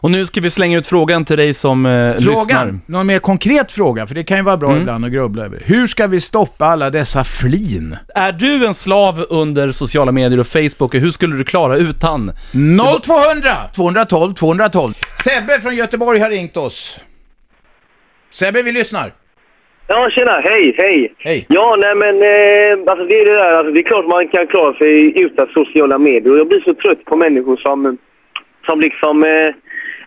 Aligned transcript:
Och 0.00 0.10
nu 0.10 0.26
ska 0.26 0.40
vi 0.40 0.50
slänga 0.50 0.78
ut 0.78 0.86
frågan 0.86 1.24
till 1.24 1.36
dig 1.36 1.54
som 1.54 1.86
eh, 1.86 2.14
lyssnar. 2.14 2.34
Frågan, 2.34 2.80
någon 2.86 3.06
mer 3.06 3.18
konkret 3.18 3.72
fråga, 3.72 4.06
för 4.06 4.14
det 4.14 4.24
kan 4.24 4.36
ju 4.36 4.42
vara 4.42 4.56
bra 4.56 4.76
ibland 4.76 5.04
att 5.04 5.12
grubbla 5.12 5.44
över. 5.44 5.62
Hur 5.64 5.86
ska 5.86 6.06
vi 6.06 6.20
stoppa 6.20 6.64
alla 6.64 6.90
dessa 6.90 7.24
flin? 7.24 7.96
Är 8.14 8.32
du 8.32 8.66
en 8.66 8.74
slav 8.74 9.26
under 9.30 9.72
sociala 9.72 10.12
medier 10.12 10.40
och 10.40 10.46
Facebook? 10.46 10.94
och 10.94 11.00
Hur 11.00 11.10
skulle 11.10 11.36
du 11.36 11.44
klara 11.44 11.76
utan? 11.76 12.30
0200 13.02 13.50
212 13.76 14.34
212. 14.34 14.92
Sebbe 15.24 15.60
från 15.60 15.76
Göteborg 15.76 16.18
har 16.20 16.30
ringt 16.30 16.56
oss. 16.56 17.00
Sebbe, 18.30 18.62
vi 18.62 18.72
lyssnar. 18.72 19.12
Ja, 19.86 20.10
tjena. 20.10 20.40
Hej, 20.44 20.74
hej. 20.78 21.14
Hej. 21.18 21.46
Ja, 21.48 21.76
nej 21.78 21.94
men 21.94 22.14
eh, 22.16 22.90
alltså 22.90 23.04
det 23.06 23.20
är 23.20 23.24
det 23.24 23.32
där. 23.34 23.52
Alltså, 23.52 23.72
det 23.72 23.80
är 23.80 23.82
klart 23.82 24.06
man 24.06 24.28
kan 24.28 24.46
klara 24.46 24.74
sig 24.74 25.20
utan 25.20 25.46
sociala 25.54 25.98
medier. 25.98 26.32
Och 26.32 26.38
jag 26.38 26.48
blir 26.48 26.60
så 26.60 26.74
trött 26.74 27.04
på 27.04 27.16
människor 27.16 27.56
som, 27.56 27.98
som 28.66 28.80
liksom... 28.80 29.24
Eh, 29.24 29.54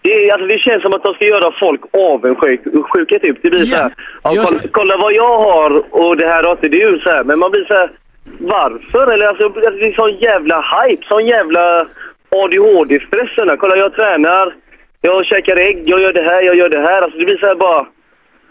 det, 0.02 0.30
är, 0.30 0.34
alltså, 0.34 0.48
det 0.48 0.60
känns 0.60 0.82
som 0.82 0.94
att 0.94 1.04
de 1.04 1.14
ska 1.14 1.26
göra 1.26 1.54
folk 1.60 1.82
avundsjuka 1.94 3.20
typ. 3.20 3.38
Det 3.42 3.50
blir 3.50 3.60
Ja, 3.60 3.66
så 3.66 3.82
här. 3.82 3.94
Ja, 4.24 4.34
just 4.34 4.48
kolla, 4.48 4.62
kolla 4.72 4.98
vad 4.98 5.14
jag 5.14 5.38
har 5.38 5.96
och 5.96 6.18
det 6.18 6.28
här 6.28 6.44
har 6.44 6.52
inte 6.52 6.68
du. 6.68 7.00
Så 7.04 7.10
här. 7.10 7.24
Men 7.24 7.40
man 7.40 7.52
blir 7.52 7.66
så 7.66 7.74
här. 7.74 7.92
Varför? 8.40 9.14
Eller 9.14 9.28
alltså, 9.28 9.46
alltså, 9.46 9.70
det 9.70 9.88
är 9.88 9.94
sån 9.94 10.18
jävla 10.18 10.62
hype. 10.62 11.06
Sån 11.08 11.26
jävla 11.26 11.88
ADHD-stress. 12.30 13.58
Kolla, 13.60 13.76
jag 13.76 13.94
tränar. 13.94 14.56
Jag 15.02 15.26
käkar 15.26 15.58
ägg. 15.58 15.84
Jag 15.86 16.02
gör 16.02 16.14
det 16.14 16.22
här. 16.22 16.42
Jag 16.42 16.56
gör 16.56 16.70
det 16.70 16.82
här. 16.82 17.02
Alltså, 17.02 17.20
det 17.20 17.26
blir 17.26 17.38
så 17.38 17.46
här 17.46 17.56
bara... 17.56 17.86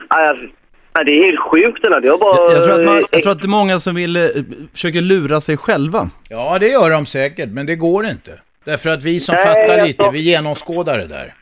Alltså, 0.08 0.46
nej, 0.94 1.04
det 1.04 1.12
är 1.12 1.24
helt 1.24 1.40
sjukt 1.40 1.82
den 1.82 1.92
här. 1.92 2.00
Det 2.00 2.08
har 2.08 2.18
bara... 2.18 2.52
Jag, 2.52 2.52
jag, 2.52 2.64
tror 2.64 2.80
att 2.80 2.86
man, 2.86 3.04
jag 3.10 3.22
tror 3.22 3.32
att 3.32 3.42
det 3.42 3.46
är 3.46 3.48
många 3.48 3.78
som 3.78 3.94
vill, 3.94 4.16
eh, 4.16 4.28
försöker 4.72 5.00
lura 5.00 5.40
sig 5.40 5.56
själva. 5.56 6.10
Ja, 6.28 6.58
det 6.60 6.68
gör 6.68 6.90
de 6.90 7.06
säkert, 7.06 7.48
men 7.48 7.66
det 7.66 7.76
går 7.76 8.06
inte. 8.06 8.30
Därför 8.64 8.90
att 8.90 9.02
vi 9.02 9.20
som 9.20 9.34
Nej, 9.34 9.46
fattar 9.46 9.78
jag 9.78 9.86
lite, 9.86 10.10
vi 10.12 10.20
genomskådar 10.20 10.98
det 10.98 11.06
där. 11.06 11.34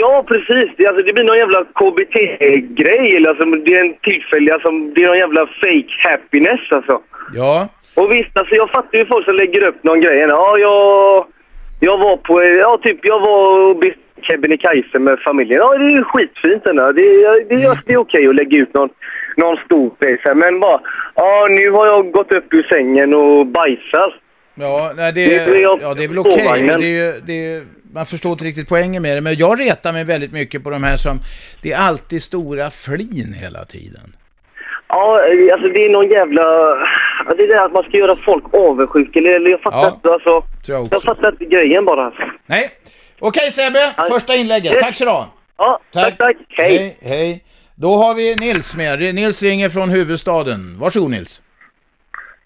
Ja, 0.00 0.24
precis. 0.28 0.70
Det, 0.76 0.86
alltså, 0.86 1.02
det 1.02 1.12
blir 1.12 1.24
någon 1.24 1.38
jävla 1.38 1.64
KBT-grej. 1.64 3.16
Eller, 3.16 3.28
Alltså, 3.30 3.44
det 3.44 3.74
är 3.76 3.80
en 3.84 3.94
tillfällig... 4.02 4.50
Alltså, 4.52 4.70
det 4.70 5.02
är 5.02 5.06
någon 5.06 5.18
jävla 5.18 5.46
fake 5.46 5.92
happiness 6.10 6.60
alltså. 6.70 7.00
Ja, 7.34 7.68
Och 7.94 8.12
visst, 8.12 8.36
alltså, 8.38 8.54
jag 8.54 8.70
fattar 8.70 8.98
ju 8.98 9.06
folk 9.06 9.24
som 9.24 9.34
lägger 9.34 9.64
upp 9.64 9.84
någon 9.84 10.00
grej. 10.00 10.18
Ja, 10.18 10.58
jag, 10.58 11.26
jag 11.80 11.98
var 11.98 12.16
på... 12.16 12.42
Ja, 12.44 12.78
typ, 12.82 12.98
jag 13.02 13.20
var 13.20 13.60
och 13.70 13.84
Kebnekaise 14.22 14.98
med 14.98 15.18
familjen. 15.20 15.58
Ja, 15.58 15.78
det 15.78 15.84
är 15.84 15.90
ju 15.90 16.04
skitfint 16.04 16.64
där. 16.64 16.92
Det, 16.92 17.02
är- 17.02 17.48
det, 17.48 17.54
är- 17.64 17.80
det 17.86 17.92
är 17.92 17.96
okej 17.96 18.28
att 18.28 18.34
lägga 18.34 18.58
ut 18.58 18.74
någon, 18.74 18.88
någon 19.36 19.56
stor 19.56 19.90
grej. 20.00 20.18
Men 20.34 20.60
bara... 20.60 20.80
Ja, 21.14 21.46
nu 21.50 21.70
har 21.70 21.86
jag 21.86 22.10
gått 22.10 22.32
upp 22.32 22.54
ur 22.54 22.62
sängen 22.62 23.14
och 23.14 23.46
bajsar. 23.46 24.14
ja, 24.54 24.92
nej, 24.96 25.12
det, 25.12 25.24
Det 25.52 25.58
ja, 25.60 25.94
det 25.96 26.04
är 26.04 26.08
väl 26.08 26.18
okej. 26.18 26.62
men 26.66 26.80
det 26.80 26.86
är, 26.86 27.14
ju- 27.14 27.20
det 27.26 27.32
är, 27.54 27.62
man 27.96 28.06
förstår 28.06 28.32
inte 28.32 28.44
riktigt 28.44 28.68
poängen 28.68 29.02
med 29.02 29.16
det. 29.16 29.20
Men 29.20 29.34
jag 29.36 29.60
retar 29.60 29.92
mig 29.92 30.04
väldigt 30.04 30.32
mycket 30.32 30.64
på 30.64 30.70
de 30.70 30.82
här 30.82 30.96
som, 30.96 31.20
det 31.62 31.72
är 31.72 31.78
alltid 31.78 32.22
stora 32.22 32.70
flin 32.70 33.34
hela 33.40 33.64
tiden. 33.64 34.16
Ja, 34.88 35.20
alltså 35.52 35.68
det 35.68 35.84
är 35.84 35.90
någon 35.90 36.08
jävla... 36.08 36.42
Det 37.36 37.42
är 37.42 37.48
det 37.48 37.64
att 37.64 37.72
man 37.72 37.82
ska 37.82 37.96
göra 37.96 38.16
folk 38.24 38.44
avundsjuka. 38.54 39.18
Eller, 39.18 39.50
jag 39.50 39.60
fattar 39.60 39.78
Ja, 39.78 39.94
inte. 39.94 40.08
Alltså, 40.12 40.42
jag 40.66 40.88
jag 40.90 41.02
fattar 41.02 41.30
inte 41.32 41.44
grejen 41.44 41.84
bara. 41.84 42.06
Alltså. 42.06 42.22
Nej, 42.46 42.70
okej 43.18 43.52
Sebbe, 43.52 43.92
Ja. 43.96 44.06
första 44.10 44.34
inlägget. 44.34 44.72
Yes. 44.72 44.82
Tack 44.82 44.96
så 44.96 45.04
du 45.04 45.10
ha. 45.10 45.28
Ja, 45.56 45.80
tack, 45.92 46.18
tack. 46.18 46.36
Hej. 46.48 46.76
Hej, 46.78 46.96
hej. 47.02 47.44
Då 47.74 47.96
har 47.96 48.14
vi 48.14 48.34
Nils 48.34 48.76
med. 48.76 49.14
Nils 49.14 49.42
ringer 49.42 49.68
från 49.68 49.88
huvudstaden. 49.90 50.78
Varsågod 50.78 51.10
Nils. 51.10 51.42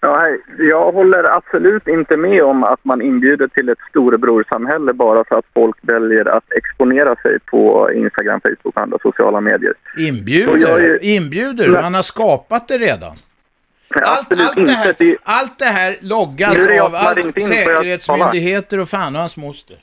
Ja, 0.03 0.19
hej. 0.19 0.41
Jag 0.59 0.93
håller 0.93 1.37
absolut 1.37 1.89
inte 1.89 2.17
med 2.17 2.43
om 2.43 2.65
att 2.65 2.85
man 2.85 3.03
inbjuder 3.03 3.49
till 3.49 3.69
ett 3.69 3.79
storebrorsamhälle 3.91 4.93
bara 4.93 5.25
för 5.25 5.39
att 5.39 5.45
folk 5.55 5.77
väljer 5.81 6.29
att 6.37 6.53
exponera 6.53 7.17
sig 7.17 7.39
på 7.41 7.91
Instagram, 7.93 8.41
Facebook 8.41 8.77
och 8.77 8.83
andra 8.83 8.99
sociala 9.03 9.41
medier. 9.41 9.75
Inbjuder, 9.99 10.81
är- 10.81 11.05
inbjuder. 11.05 11.69
Nej. 11.69 11.83
Man 11.83 11.95
har 11.95 12.03
skapat 12.03 12.69
det 12.69 12.79
redan. 12.79 13.17
Allt, 13.95 14.33
allt, 14.33 14.67
det 14.67 14.71
här. 14.71 14.95
Det, 14.99 15.17
allt 15.23 15.59
det 15.59 15.65
här 15.65 15.97
loggas 16.01 16.67
det 16.67 16.81
av 16.81 16.95
allt 16.95 17.43
säkerhetsmyndigheter 17.43 18.79
och 18.81 18.89
fan 18.89 19.15
och 19.15 19.21
hans 19.21 19.37
moster. 19.37 19.77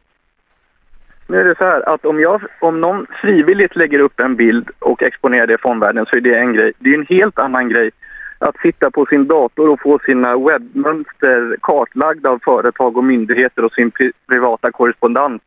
nu 1.28 1.40
är 1.40 1.44
det 1.44 1.56
så 1.58 1.64
här 1.64 1.90
att 1.90 2.06
om, 2.06 2.20
jag, 2.20 2.42
om 2.62 2.82
någon 2.82 3.08
frivilligt 3.22 3.76
lägger 3.76 4.00
upp 4.00 4.20
en 4.20 4.36
bild 4.36 4.70
och 4.80 5.04
exponerar 5.04 5.48
det 5.48 5.58
för 5.62 5.70
omvärlden 5.70 6.06
så 6.06 6.16
är 6.16 6.22
det 6.22 6.36
en 6.38 6.54
grej. 6.54 6.74
Det 6.80 6.90
är 6.90 6.94
en 6.94 7.06
helt 7.10 7.40
annan 7.40 7.70
grej 7.70 7.92
att 8.40 8.58
sitta 8.62 8.92
på 8.92 9.06
sin 9.06 9.28
dator 9.28 9.70
och 9.70 9.82
få 9.82 10.00
sina 10.06 10.38
webbmönster 10.38 11.58
kartlagda 11.62 12.30
av 12.30 12.40
företag 12.44 12.98
och 12.98 13.04
myndigheter 13.04 13.64
och 13.66 13.74
sin 13.74 13.92
pri 13.92 14.12
privata 14.30 14.72
korrespondens 14.72 15.42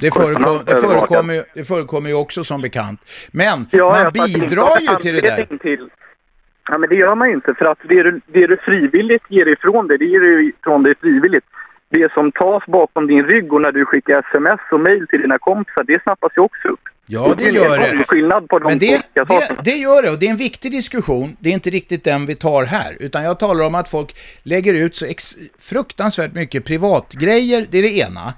Det, 0.00 0.14
förekom, 0.14 0.58
det, 0.66 0.76
förekommer, 0.76 1.34
ju- 1.34 1.42
det 1.54 1.64
förekommer 1.64 2.08
ju 2.08 2.14
också 2.16 2.44
som 2.44 2.62
bekant. 2.62 3.00
Men 3.32 3.66
Ja, 3.70 4.02
man 4.02 4.12
bidrar 4.12 4.80
ju 4.80 4.96
till 5.00 5.14
det 5.14 5.20
där. 5.20 5.58
Till, 5.58 5.88
ja, 6.68 6.78
men 6.78 6.88
det 6.88 6.94
gör 6.96 7.14
man 7.14 7.28
ju 7.28 7.34
inte. 7.34 7.54
För 7.54 7.64
att 7.64 7.78
det 7.82 8.02
du, 8.02 8.20
det 8.26 8.46
du 8.46 8.56
frivilligt 8.56 9.24
ger 9.28 9.48
ifrån 9.48 9.86
dig, 9.88 9.98
det 9.98 10.04
ger 10.04 10.20
du 10.20 10.48
ifrån 10.48 10.82
dig 10.82 10.94
frivilligt. 11.00 11.44
Det 11.88 12.12
som 12.12 12.32
tas 12.32 12.66
bakom 12.66 13.06
din 13.06 13.24
rygg 13.24 13.52
och 13.52 13.60
när 13.60 13.72
du 13.72 13.84
skickar 13.84 14.18
sms 14.18 14.60
och 14.72 14.80
mail 14.80 15.06
till 15.06 15.20
dina 15.22 15.38
kompisar, 15.38 15.84
det 15.84 16.02
snappas 16.02 16.32
ju 16.36 16.42
också 16.42 16.68
upp. 16.68 16.80
Ja, 17.12 17.34
det 17.38 17.44
gör 17.44 17.78
det. 17.78 18.04
skillnad 18.04 18.48
på 18.48 18.58
de 18.58 18.66
Men 18.68 18.78
det, 18.78 19.02
det, 19.14 19.56
det 19.64 19.76
gör 19.76 20.02
det 20.02 20.10
och 20.10 20.18
det 20.18 20.26
är 20.26 20.30
en 20.30 20.36
viktig 20.36 20.72
diskussion. 20.72 21.36
Det 21.40 21.48
är 21.48 21.52
inte 21.52 21.70
riktigt 21.70 22.04
den 22.04 22.26
vi 22.26 22.34
tar 22.34 22.64
här. 22.64 22.96
Utan 23.00 23.24
jag 23.24 23.38
talar 23.38 23.64
om 23.64 23.74
att 23.74 23.88
folk 23.88 24.16
lägger 24.42 24.74
ut 24.74 24.96
så 24.96 25.06
fruktansvärt 25.58 26.32
mycket 26.34 26.64
privatgrejer. 26.64 27.66
Det 27.70 27.78
är 27.78 27.82
det 27.82 27.98
ena. 27.98 28.34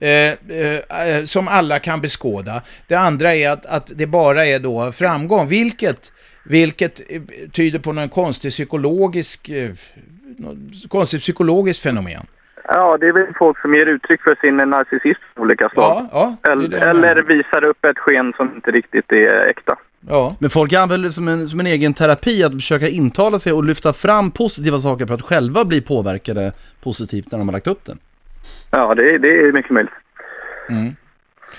Eh, 0.00 0.08
eh, 0.08 1.16
eh, 1.16 1.24
som 1.24 1.48
alla 1.48 1.78
kan 1.78 2.00
beskåda. 2.00 2.62
Det 2.86 2.94
andra 2.94 3.34
är 3.34 3.50
att, 3.50 3.66
att 3.66 3.92
det 3.94 4.06
bara 4.06 4.46
är 4.46 4.58
då 4.58 4.92
framgång. 4.92 5.48
Vilket, 5.48 6.12
vilket 6.44 7.00
eh, 7.08 7.22
tyder 7.52 7.78
på 7.78 7.92
någon 7.92 8.08
konstig 8.08 8.50
psykologisk, 8.52 9.48
eh, 9.48 9.70
konstigt 10.88 11.20
psykologiskt 11.20 11.82
fenomen. 11.82 12.26
Ja, 12.70 12.96
det 13.00 13.08
är 13.08 13.12
väl 13.12 13.26
folk 13.38 13.60
som 13.60 13.74
ger 13.74 13.86
uttryck 13.86 14.22
för 14.22 14.34
sin 14.40 14.56
narcissism 14.56 15.22
av 15.36 15.42
olika 15.42 15.68
slag. 15.68 16.08
Ja, 16.12 16.36
ja. 16.42 16.54
det 16.54 16.64
är 16.64 16.68
det 16.68 16.76
eller, 16.76 17.08
jag 17.08 17.18
eller 17.18 17.22
visar 17.22 17.64
upp 17.64 17.84
ett 17.84 17.98
sken 17.98 18.32
som 18.36 18.54
inte 18.54 18.70
riktigt 18.70 19.12
är 19.12 19.46
äkta. 19.46 19.76
Ja. 20.08 20.36
Men 20.38 20.50
folk 20.50 20.72
använder 20.72 21.08
det 21.08 21.12
som 21.12 21.28
en, 21.28 21.46
som 21.46 21.60
en 21.60 21.66
egen 21.66 21.94
terapi 21.94 22.44
att 22.44 22.52
försöka 22.52 22.88
intala 22.88 23.38
sig 23.38 23.52
och 23.52 23.64
lyfta 23.64 23.92
fram 23.92 24.30
positiva 24.30 24.78
saker 24.78 25.06
för 25.06 25.14
att 25.14 25.22
själva 25.22 25.64
bli 25.64 25.80
påverkade 25.80 26.52
positivt 26.82 27.30
när 27.30 27.38
de 27.38 27.48
har 27.48 27.52
lagt 27.52 27.66
upp 27.66 27.84
det. 27.84 27.96
Ja, 28.70 28.94
det, 28.94 29.18
det 29.18 29.28
är 29.28 29.52
mycket 29.52 29.70
möjligt. 29.70 29.92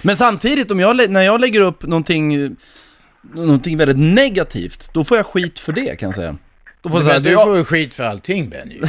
Men 0.01 0.15
samtidigt, 0.15 0.71
om 0.71 0.79
jag, 0.79 1.09
när 1.09 1.21
jag 1.21 1.41
lägger 1.41 1.61
upp 1.61 1.83
någonting, 1.83 2.55
någonting 3.21 3.77
väldigt 3.77 4.15
negativt, 4.15 4.93
då 4.93 5.03
får 5.03 5.17
jag 5.17 5.25
skit 5.25 5.59
för 5.59 5.73
det 5.73 5.99
kan 5.99 6.07
jag 6.07 6.15
säga. 6.15 6.35
Då 6.81 6.89
får 6.89 6.97
jag 6.97 7.05
säga, 7.05 7.19
du 7.19 7.33
får 7.33 7.57
ju 7.57 7.63
skit 7.63 7.93
för 7.93 8.03
allting 8.03 8.49
Benny. 8.49 8.79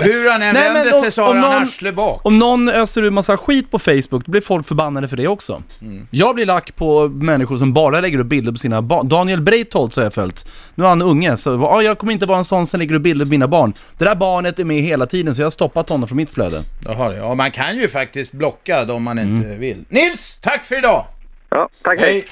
Hur 0.00 0.30
han 0.30 0.42
än 0.42 0.54
Nej, 0.54 0.64
men 0.64 0.74
vänder 0.74 0.94
om- 0.94 1.00
sig 1.02 1.12
så 1.12 1.22
har 1.22 1.30
om 1.30 1.36
han 1.36 1.52
någon- 1.52 1.62
arsle 1.62 1.92
bak. 1.92 2.20
Om 2.26 2.38
någon 2.38 2.68
öser 2.68 3.02
ur 3.02 3.10
massa 3.10 3.36
skit 3.36 3.70
på 3.70 3.78
Facebook, 3.78 4.24
då 4.26 4.30
blir 4.30 4.40
folk 4.40 4.66
förbannade 4.66 5.08
för 5.08 5.16
det 5.16 5.28
också. 5.28 5.62
Mm. 5.82 6.06
Jag 6.10 6.34
blir 6.34 6.46
lack 6.46 6.76
på 6.76 7.08
människor 7.08 7.56
som 7.56 7.72
bara 7.72 8.00
lägger 8.00 8.18
upp 8.18 8.26
bilder 8.26 8.52
på 8.52 8.58
sina 8.58 8.82
barn. 8.82 9.08
Daniel 9.08 9.40
Breitholt 9.40 9.96
har 9.96 10.02
jag 10.02 10.14
följt. 10.14 10.46
Nu 10.74 10.84
är 10.84 10.88
han 10.88 11.02
unge, 11.02 11.36
så 11.36 11.50
ja, 11.50 11.82
jag 11.82 11.98
kommer 11.98 12.12
inte 12.12 12.26
vara 12.26 12.38
en 12.38 12.44
sån 12.44 12.66
som 12.66 12.80
lägger 12.80 12.94
upp 12.94 13.02
bilder 13.02 13.24
på 13.26 13.30
mina 13.30 13.48
barn. 13.48 13.72
Det 13.98 14.04
där 14.04 14.14
barnet 14.14 14.58
är 14.58 14.64
med 14.64 14.82
hela 14.82 15.06
tiden, 15.06 15.34
så 15.34 15.40
jag 15.40 15.46
har 15.46 15.50
stoppat 15.50 15.88
honom 15.88 16.08
från 16.08 16.16
mitt 16.16 16.30
flöde. 16.30 16.64
Jaha, 16.84 17.14
ja, 17.16 17.34
man 17.34 17.50
kan 17.50 17.76
ju 17.76 17.88
faktiskt 17.88 18.32
blocka 18.32 18.84
dem 18.84 19.02
man 19.02 19.18
inte 19.18 19.48
vill. 19.56 19.84
Nils, 19.88 20.38
tack 20.42 20.64
för 20.64 20.78
idag! 20.78 21.04
Ja, 21.50 21.68
tack, 21.82 21.98
hej. 22.00 22.12
Hej! 22.12 22.24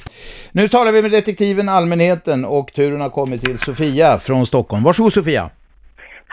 Nu 0.52 0.69
talar 0.69 0.92
vi 0.92 1.02
med 1.02 1.10
detektiven 1.10 1.69
Allmänheten 1.69 2.44
och 2.44 2.72
turen 2.72 3.00
har 3.00 3.10
kommit 3.10 3.40
till 3.44 3.58
Sofia 3.58 4.19
från 4.19 4.46
Stockholm. 4.46 4.82
Varsågod 4.84 5.12
Sofia! 5.12 5.50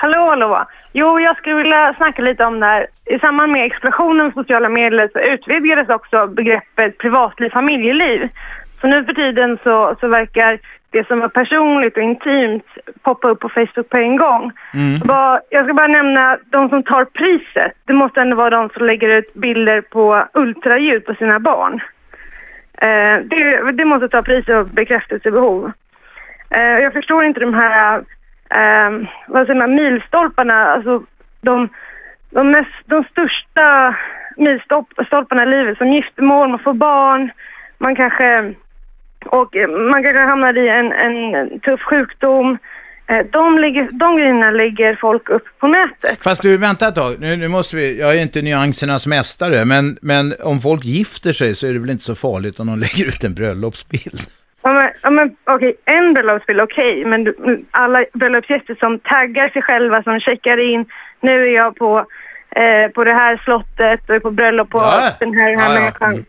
Hallå, 0.02 0.30
hallå. 0.30 0.66
Jo, 0.94 1.20
jag 1.20 1.38
skulle 1.38 1.56
vilja 1.56 1.94
snacka 1.98 2.22
lite 2.22 2.46
om 2.46 2.60
det 2.60 2.66
här. 2.66 2.88
I 3.06 3.20
samband 3.20 3.52
med 3.52 3.66
explosionen 3.66 4.32
på 4.32 4.42
sociala 4.42 4.70
medier 4.70 5.10
så 5.14 5.20
utvidgades 5.20 5.90
också 5.90 6.28
begreppet 6.28 6.98
privatliv, 6.98 7.50
familjeliv. 7.50 8.30
Så 8.82 8.88
nu 8.88 9.06
för 9.06 9.14
tiden 9.14 9.58
så, 9.64 9.96
så 10.00 10.08
verkar 10.08 10.60
det 10.90 11.08
som 11.08 11.22
är 11.22 11.28
personligt 11.28 11.98
och 11.98 12.04
intimt 12.04 12.66
poppa 13.02 13.28
upp 13.28 13.40
på 13.40 13.50
Facebook 13.50 13.90
på 13.90 13.98
en 13.98 14.18
gång. 14.18 14.52
Bara, 15.06 15.42
jag 15.50 15.66
ska 15.66 15.74
bara 15.74 15.88
nämna 15.88 16.38
de 16.46 16.70
som 16.70 16.84
tar 16.84 17.06
priset. 17.06 17.72
Det 17.86 17.94
måste 17.94 18.22
ändå 18.22 18.36
vara 18.36 18.50
de 18.50 18.70
som 18.70 18.86
lägger 18.86 19.10
ut 19.10 19.34
bilder 19.34 19.82
på 19.82 20.26
ultraljud 20.34 21.06
på 21.06 21.14
sina 21.14 21.40
barn. 21.40 21.82
Eh, 22.82 23.18
det, 23.24 23.72
det 23.72 23.86
måste 23.86 24.10
ta 24.10 24.22
pris 24.22 24.48
och 24.48 24.68
bekräftelsebehov. 24.68 25.72
Eh, 26.50 26.62
jag 26.84 26.94
förstår 26.94 27.24
inte 27.24 27.40
de 27.40 27.54
här, 27.54 28.02
eh, 28.50 29.10
vad 29.28 29.46
säger 29.46 29.60
man, 29.60 29.76
milstolparna, 29.76 30.54
alltså 30.54 31.04
de, 31.42 31.70
de, 32.30 32.52
mest, 32.52 32.76
de 32.86 33.04
största 33.04 33.96
milstolparna 34.38 35.44
i 35.44 35.46
livet 35.46 35.78
som 35.78 35.88
giftermål, 35.88 36.50
man 36.50 36.60
får 36.60 36.74
barn, 36.74 37.32
man 37.78 37.96
kanske, 37.96 38.54
och 39.26 39.56
eh, 39.56 39.70
man 39.70 40.04
kanske 40.04 40.22
hamnar 40.22 40.58
i 40.58 40.70
en, 40.70 40.92
en 40.92 41.60
tuff 41.60 41.82
sjukdom, 41.82 42.58
eh, 43.08 43.26
de, 43.32 43.60
ligger, 43.60 43.90
de 43.92 44.18
grejerna 44.18 44.52
lägger 44.52 44.96
folk 44.96 45.30
upp 45.30 45.46
på 45.60 45.68
nätet. 45.68 46.24
Fast 46.24 46.42
du, 46.42 46.58
vänta 46.58 46.88
ett 46.88 46.96
tag. 46.96 47.16
Nu, 47.20 47.36
nu 47.36 47.48
måste 47.48 47.76
vi, 47.76 48.00
jag 48.00 48.16
är 48.16 48.22
inte 48.22 48.42
nyansernas 48.42 49.08
mästare, 49.08 49.66
men, 49.66 49.98
men 50.02 50.34
om 50.44 50.62
folk 50.62 50.86
gifter 50.86 51.34
sig 51.34 51.56
så 51.56 51.68
är 51.68 51.74
det 51.74 51.80
väl 51.80 51.90
inte 51.90 52.04
så 52.04 52.16
farligt 52.16 52.60
om 52.60 52.68
de 52.68 52.80
lägger 52.86 53.06
ut 53.06 53.24
en 53.24 53.34
bröllopsbild? 53.34 54.22
Ja, 54.62 54.74
men, 54.74 54.92
ja, 55.02 55.10
men, 55.10 55.36
okej, 55.46 55.76
en 55.86 56.14
bröllopsbild, 56.14 56.62
okej, 56.62 57.06
men 57.06 57.24
du, 57.24 57.66
alla 57.72 58.06
bröllopsgäster 58.14 58.76
som 58.80 59.00
taggar 59.00 59.50
sig 59.50 59.62
själva, 59.62 60.04
som 60.04 60.20
checkar 60.20 60.58
in, 60.74 60.86
nu 61.22 61.44
är 61.48 61.56
jag 61.56 61.76
på, 61.76 62.06
eh, 62.56 62.92
på 62.92 63.04
det 63.04 63.14
här 63.14 63.38
slottet 63.44 64.10
och 64.10 64.16
är 64.16 64.20
på 64.20 64.32
bröllop 64.32 64.70
på 64.70 64.78
Ja. 64.78 65.10
den 65.20 65.34
här, 65.34 65.50
den 65.50 65.60
här 65.60 65.68
Ja, 65.70 65.74
ja. 65.76 65.80
människan. 65.80 66.14
Mm. 66.14 66.26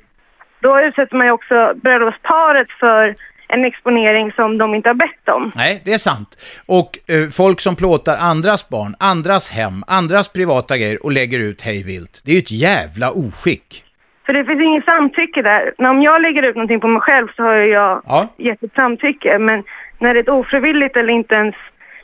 Då 0.61 0.81
utsätter 0.81 1.17
man 1.17 1.27
ju 1.27 1.33
också 1.33 1.73
bröllopsparet 1.83 2.71
för 2.81 3.15
en 3.49 3.65
exponering 3.65 4.33
som 4.33 4.59
de 4.59 4.75
inte 4.75 4.89
har 4.89 4.95
bett 4.95 5.29
om. 5.29 5.53
Nej, 5.55 5.83
det 5.85 5.93
är 5.93 5.99
sant. 5.99 6.39
Och 6.67 6.99
eh, 7.09 7.29
folk 7.29 7.61
som 7.61 7.77
plåtar 7.77 8.17
andras 8.17 8.69
barn, 8.69 8.95
andras 8.99 9.51
hem, 9.51 9.85
andras 9.87 10.29
privata 10.33 10.77
grejer 10.79 11.05
och 11.05 11.13
lägger 11.13 11.39
ut 11.39 11.63
hej 11.63 11.83
vilt. 11.83 12.21
Det 12.25 12.31
är 12.31 12.35
ju 12.35 12.39
ett 12.41 12.51
jävla 12.51 13.11
oskick. 13.11 13.85
För 14.31 14.35
det 14.35 14.45
finns 14.45 14.63
inget 14.63 14.85
samtycke 14.85 15.43
där. 15.43 15.73
När 15.79 15.91
om 15.91 16.03
jag 16.03 16.23
lägger 16.23 16.43
ut 16.43 16.55
någonting 16.57 16.81
på 16.81 16.89
mig 16.89 17.01
själv 17.01 17.29
så 17.37 17.43
har 17.43 17.55
jag 17.55 18.03
Ja. 18.07 18.29
gett 18.37 18.63
ett 18.63 18.75
samtycke. 18.75 19.39
Men 19.39 19.63
när 19.99 20.15
det 20.15 20.21
är 20.21 20.23
ett 20.23 20.29
ofrivilligt 20.29 20.97
eller 20.97 21.13
inte 21.13 21.35
ens, 21.35 21.55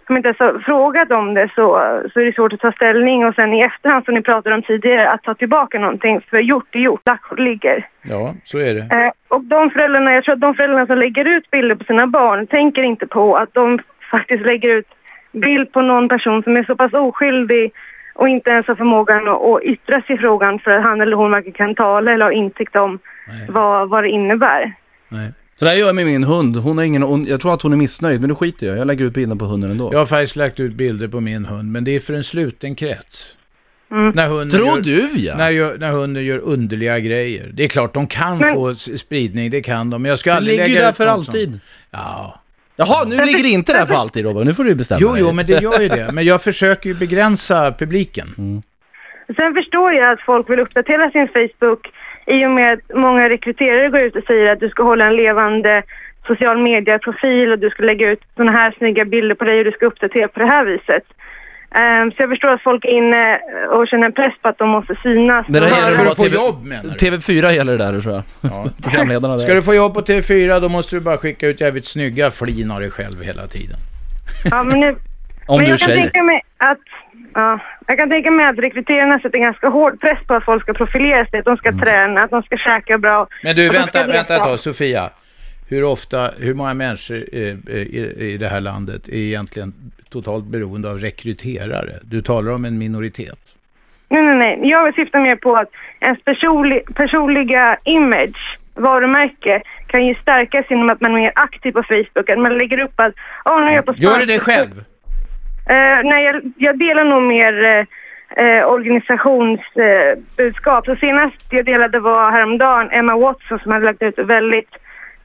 som 0.06 0.16
inte 0.16 0.28
ens 0.28 0.38
har 0.38 0.58
frågat 0.58 1.10
om 1.12 1.34
det 1.34 1.48
så, 1.54 1.66
så 2.12 2.20
är 2.20 2.24
det 2.24 2.34
svårt 2.34 2.52
att 2.52 2.60
ta 2.60 2.72
ställning. 2.72 3.26
Och 3.26 3.34
sen 3.34 3.54
i 3.54 3.60
efterhand, 3.62 4.04
som 4.04 4.14
ni 4.14 4.22
pratade 4.22 4.54
om 4.54 4.62
tidigare, 4.62 5.10
att 5.10 5.22
ta 5.22 5.34
tillbaka 5.34 5.78
någonting. 5.78 6.20
För 6.30 6.38
gjort 6.38 6.74
är 6.74 6.78
gjort, 6.78 7.00
lagt 7.06 7.38
ligger. 7.38 7.86
Ja, 8.02 8.34
så 8.44 8.58
är 8.58 8.74
det. 8.74 8.80
Eh, 8.80 9.10
och 9.28 9.44
de 9.44 9.70
föräldrarna, 9.70 10.12
jag 10.12 10.24
tror 10.24 10.34
att 10.34 10.40
de 10.40 10.54
föräldrarna 10.54 10.86
som 10.86 10.98
lägger 10.98 11.24
ut 11.24 11.50
bilder 11.50 11.74
på 11.74 11.84
sina 11.84 12.06
barn 12.06 12.46
tänker 12.46 12.82
inte 12.82 13.06
på 13.06 13.36
att 13.36 13.54
de 13.54 13.78
faktiskt 14.10 14.46
lägger 14.46 14.68
ut 14.68 14.88
bild 15.32 15.72
på 15.72 15.80
någon 15.82 16.08
person 16.08 16.42
som 16.42 16.56
är 16.56 16.64
så 16.64 16.76
pass 16.76 16.92
oskyldig 16.92 17.72
och 18.16 18.28
inte 18.28 18.50
ens 18.50 18.66
har 18.66 18.74
förmågan 18.74 19.28
att, 19.28 19.42
att 19.42 19.62
yttra 19.62 20.02
sig 20.02 20.14
i 20.16 20.18
frågan 20.18 20.58
för 20.58 20.70
att 20.70 20.82
han 20.84 21.00
eller 21.00 21.16
hon 21.16 21.30
varken 21.30 21.52
kan 21.52 21.74
tala 21.74 22.12
eller 22.12 22.24
har 22.24 22.32
insikt 22.32 22.76
om 22.76 22.98
vad, 23.48 23.88
vad 23.88 24.04
det 24.04 24.08
innebär. 24.10 24.72
Nej. 25.08 25.32
Så 25.58 25.64
det 25.64 25.70
här 25.70 25.78
gör 25.78 25.86
jag 25.86 25.94
med 25.94 26.06
min 26.06 26.24
hund. 26.24 26.56
Hon 26.56 26.78
har 26.78 26.84
ingen, 26.84 27.02
hon, 27.02 27.26
jag 27.26 27.40
tror 27.40 27.54
att 27.54 27.62
hon 27.62 27.72
är 27.72 27.76
missnöjd, 27.76 28.20
men 28.20 28.28
det 28.28 28.34
skiter 28.34 28.66
jag 28.66 28.78
Jag 28.78 28.86
lägger 28.86 29.04
ut 29.04 29.14
bilden 29.14 29.38
på 29.38 29.44
hunden 29.44 29.70
ändå. 29.70 29.88
Jag 29.92 29.98
har 29.98 30.06
faktiskt 30.06 30.36
lagt 30.36 30.60
ut 30.60 30.72
bilder 30.74 31.08
på 31.08 31.20
min 31.20 31.44
hund, 31.44 31.72
men 31.72 31.84
det 31.84 31.90
är 31.96 32.00
för 32.00 32.14
en 32.14 32.24
sluten 32.24 32.74
krets. 32.74 33.36
Mm. 33.90 34.10
När 34.14 34.26
hunden 34.28 34.50
Tror 34.50 34.66
gör, 34.66 34.80
du 34.80 35.18
ja? 35.20 35.36
När, 35.36 35.50
gör, 35.50 35.78
när 35.78 35.90
hunden 35.92 36.24
gör 36.24 36.38
underliga 36.38 36.98
grejer. 36.98 37.50
Det 37.52 37.64
är 37.64 37.68
klart, 37.68 37.94
de 37.94 38.06
kan 38.06 38.38
Men- 38.38 38.54
få 38.54 38.74
spridning, 38.74 39.50
det 39.50 39.62
kan 39.62 39.90
de. 39.90 40.02
Men 40.02 40.08
jag 40.08 40.18
ska 40.18 40.30
Det 40.30 40.36
aldrig 40.36 40.52
ligger 40.56 40.68
ju 40.68 40.74
lägga 40.74 40.84
där 40.84 40.90
ut 40.90 40.96
för 40.96 41.06
alltid. 41.06 41.50
Som, 41.50 41.60
ja. 41.90 42.40
Jaha, 42.76 43.04
nu 43.04 43.16
ligger 43.24 43.42
det 43.42 43.48
inte 43.48 43.72
där 43.72 43.86
för 43.86 43.94
alltid 43.94 44.24
Robin. 44.24 44.46
Nu 44.46 44.54
får 44.54 44.64
du 44.64 44.74
bestämma 44.74 44.98
Jo, 45.02 45.12
dig. 45.12 45.20
jo, 45.20 45.32
men 45.32 45.46
det 45.46 45.62
gör 45.62 45.80
ju 45.80 45.88
det. 45.88 46.10
Men 46.12 46.24
jag 46.24 46.42
försöker 46.42 46.88
ju 46.88 46.94
begränsa 46.94 47.72
publiken. 47.78 48.28
Mm. 48.38 48.62
Sen 49.36 49.54
förstår 49.54 49.92
jag 49.92 50.12
att 50.12 50.20
folk 50.20 50.50
vill 50.50 50.60
uppdatera 50.60 51.10
sin 51.10 51.28
Facebook 51.28 51.92
i 52.26 52.46
och 52.46 52.50
med 52.50 52.72
att 52.72 52.96
många 52.96 53.28
rekryterare 53.28 53.88
går 53.88 54.00
ut 54.00 54.16
och 54.16 54.24
säger 54.26 54.52
att 54.52 54.60
du 54.60 54.68
ska 54.68 54.82
hålla 54.82 55.04
en 55.06 55.16
levande 55.16 55.82
social 56.26 56.58
media-profil 56.58 57.52
och 57.52 57.58
du 57.58 57.70
ska 57.70 57.82
lägga 57.82 58.10
ut 58.10 58.20
sådana 58.36 58.52
här 58.52 58.74
snygga 58.78 59.04
bilder 59.04 59.34
på 59.34 59.44
dig 59.44 59.58
och 59.58 59.64
du 59.64 59.72
ska 59.72 59.86
uppdatera 59.86 60.28
på 60.28 60.40
det 60.40 60.46
här 60.46 60.64
viset. 60.64 61.04
Ehm, 61.74 62.10
så 62.10 62.22
jag 62.22 62.28
förstår 62.30 62.48
att 62.48 62.62
folk 62.62 62.84
är 62.84 62.88
inne 62.88 63.40
och 63.70 63.88
känner 63.88 64.06
en 64.06 64.12
press 64.12 64.32
på 64.42 64.48
att 64.48 64.58
de 64.58 64.68
måste 64.68 64.94
synas. 65.02 65.46
Det 65.48 65.60
där 65.60 65.68
gäller 65.68 65.90
För 65.90 65.98
bara 66.04 66.10
att 66.10 66.16
få 66.16 66.22
TV 66.22 66.34
jobb 66.36 66.64
menar 66.64 66.82
du? 66.82 66.90
TV4 66.90 67.50
gäller 67.50 67.78
det 67.78 67.84
där 67.92 68.00
tror 68.00 68.14
jag. 68.14 68.22
Ja. 68.40 68.66
Programledarna 68.82 69.38
Ska 69.38 69.48
där. 69.48 69.54
du 69.54 69.62
få 69.62 69.74
jobb 69.74 69.94
på 69.94 70.00
TV4 70.00 70.60
då 70.60 70.68
måste 70.68 70.96
du 70.96 71.00
bara 71.00 71.16
skicka 71.16 71.48
ut 71.48 71.60
jävligt 71.60 71.86
snygga 71.86 72.30
flin 72.30 72.70
av 72.70 72.80
dig 72.80 72.90
själv 72.90 73.22
hela 73.22 73.46
tiden. 73.46 73.76
Ja, 74.50 74.62
men 74.62 74.80
nu, 74.80 74.96
Om 75.46 75.56
men 75.56 75.64
du 75.64 75.70
jag 75.70 75.78
kan 75.78 75.88
tänka 75.90 76.22
mig 76.22 76.40
att 76.58 76.78
Ja, 77.34 77.58
jag 77.86 77.98
kan 77.98 78.08
tänka 78.10 78.30
mig 78.30 78.46
att 78.46 78.58
rekryterarna 78.58 79.18
sätter 79.20 79.38
ganska 79.38 79.68
hård 79.68 80.00
press 80.00 80.18
på 80.26 80.34
att 80.34 80.44
folk 80.44 80.62
ska 80.62 80.72
profilera 80.74 81.26
sig, 81.26 81.38
att 81.38 81.44
de 81.44 81.56
ska 81.56 81.68
Mm. 81.68 81.80
träna, 81.80 82.22
att 82.22 82.30
de 82.30 82.42
ska 82.42 82.56
käka 82.56 82.98
bra. 82.98 83.26
Men 83.42 83.56
du, 83.56 83.68
vänta, 83.68 84.02
ska 84.02 84.12
vänta 84.12 84.36
ett 84.36 84.42
tag, 84.42 84.60
Sofia. 84.60 85.10
Hur 85.68 85.84
ofta, 85.84 86.30
hur 86.38 86.54
många 86.54 86.74
människor 86.74 87.24
eh, 87.32 87.40
i, 87.40 88.14
i 88.18 88.36
det 88.38 88.48
här 88.48 88.60
landet 88.60 89.08
är 89.08 89.14
egentligen 89.14 89.72
totalt 90.10 90.44
beroende 90.44 90.90
av 90.90 90.98
rekryterare? 90.98 91.92
Du 92.02 92.22
talar 92.22 92.52
om 92.52 92.64
en 92.64 92.78
minoritet. 92.78 93.38
Nej, 94.08 94.22
nej, 94.22 94.36
nej. 94.36 94.70
Jag 94.70 94.94
syftar 94.94 95.20
mer 95.20 95.36
på 95.36 95.56
att 95.56 95.70
ens 96.00 96.24
personlig, 96.24 96.94
personliga 96.94 97.78
image, 97.84 98.58
varumärke, 98.74 99.62
kan 99.86 100.06
ju 100.06 100.14
stärkas 100.14 100.66
genom 100.70 100.90
att 100.90 101.00
man 101.00 101.10
är 101.10 101.16
mer 101.16 101.32
aktiv 101.34 101.72
på 101.72 101.82
Facebook. 101.82 102.30
Att 102.30 102.38
man 102.38 102.58
lägger 102.58 102.80
upp 102.80 103.00
att, 103.00 103.14
åh, 103.44 103.60
nu 103.60 103.66
är 103.66 103.74
jag 103.74 103.86
på 103.86 103.94
Gör 103.96 104.18
du 104.18 104.24
det 104.24 104.38
själv? 104.38 104.84
Eh, 105.68 106.00
nej, 106.04 106.24
jag, 106.24 106.52
jag 106.58 106.78
delar 106.78 107.04
nog 107.04 107.22
mer 107.22 107.64
eh, 107.64 107.84
eh, 108.44 108.64
organisationsbudskap. 108.64 110.88
Eh, 110.88 110.94
så 110.94 111.00
senast 111.00 111.36
jag 111.50 111.64
delade 111.64 112.00
var 112.00 112.30
häromdagen 112.30 112.90
Emma 112.90 113.16
Watson 113.16 113.58
som 113.58 113.72
hade 113.72 113.84
lagt 113.84 114.02
ut 114.02 114.18
väldigt, 114.18 114.70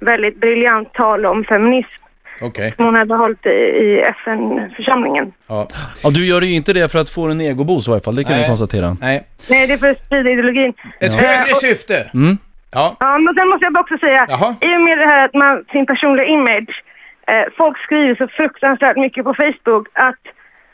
väldigt 0.02 0.40
briljant 0.40 0.94
tal 0.94 1.26
om 1.26 1.44
feminism 1.44 2.02
Okej. 2.42 2.74
som 2.76 2.86
hon 2.86 2.96
hade 2.96 3.16
hållit 3.16 3.46
i, 3.46 3.50
i 3.50 4.02
FN-församlingen. 4.02 5.32
Ja. 5.48 5.68
Ja, 6.04 6.10
du 6.10 6.26
gör 6.26 6.42
ju 6.42 6.54
inte 6.54 6.74
det 6.74 6.92
för 6.92 7.00
att 7.00 7.10
få 7.10 7.28
en 7.30 7.42
egoboost 7.42 7.88
i 7.88 7.92
varje 7.92 8.04
fall, 8.04 8.16
det 8.16 8.24
kan 8.24 8.32
Nej. 8.34 8.42
vi 8.42 8.48
konstatera. 8.48 8.96
Nej. 9.02 9.24
Nej, 9.50 9.68
det 9.68 9.74
är 9.74 9.78
för 9.78 9.90
att 9.90 10.06
sprida 10.06 10.30
ideologin. 10.30 10.74
Ett 11.00 11.14
Eh, 11.14 11.20
högre 11.28 11.56
syfte. 11.56 12.10
Mm. 12.14 12.38
Ja. 12.72 12.96
Ja, 13.00 13.18
men 13.18 13.36
sen 13.36 13.48
måste 13.50 13.66
jag 13.66 13.74
bara 13.74 13.82
också 13.82 13.98
säga, 13.98 14.26
Jaha. 14.30 14.56
i 14.62 14.76
och 14.78 14.82
med 14.82 14.98
det 14.98 15.06
här 15.06 15.26
att 15.26 15.34
man, 15.34 15.66
sin 15.72 15.86
personliga 15.86 16.26
image, 16.26 16.84
eh, 17.28 17.44
folk 17.58 17.78
skriver 17.78 18.16
så 18.16 18.28
fruktansvärt 18.28 18.98
mycket 18.98 19.24
på 19.24 19.34
Facebook 19.34 19.88
att 19.94 20.24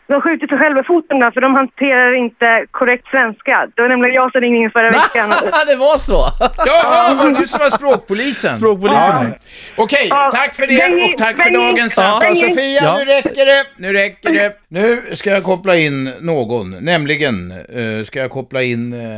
de 0.08 0.22
skjuter 0.22 0.48
sig 0.48 0.58
själva 0.58 0.80
i 0.80 0.84
foten 0.84 1.20
där, 1.20 1.32
för 1.32 1.42
de 1.42 1.56
hanterar 1.56 2.14
inte 2.14 2.66
korrekt 2.72 3.08
svenska. 3.08 3.68
Det 3.76 3.82
var 3.82 3.90
nämligen 3.90 4.16
jag 4.16 4.32
som 4.32 4.42
ringde 4.42 4.60
in 4.60 4.72
förra 4.72 4.90
veckan. 4.90 5.30
det 5.68 5.76
var 5.76 5.98
så! 5.98 6.28
Jaha, 6.66 7.16
var 7.16 7.32
det 7.32 7.40
du 7.40 7.48
som 7.48 7.60
var 7.60 7.70
språkpolisen? 7.70 8.56
Språkpolisen 8.58 9.26
Ja. 9.32 9.38
Okej, 9.78 10.08
Ja. 10.10 10.30
tack 10.34 10.56
för 10.56 10.68
det 10.68 11.06
och 11.14 11.18
tack 11.18 11.42
för 11.44 11.52
dagens 11.52 11.94
samtal. 11.94 12.36
Sofia, 12.36 12.82
Ja. 12.84 12.98
nu 12.98 13.06
räcker 13.06 13.46
det, 13.46 13.64
nu 13.78 13.94
räcker 13.94 14.34
det. 14.34 14.54
Nu 14.68 15.02
ska 15.16 15.30
jag 15.30 15.44
koppla 15.44 15.76
in 15.78 16.04
någon, 16.22 16.86
nämligen 16.86 17.52
eh, 17.52 18.04
ska 18.06 18.20
jag 18.20 18.32
koppla 18.32 18.64
in 18.64 18.94
eh, 18.94 19.16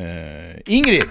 eh, 0.00 0.54
Ingrid. 0.66 1.04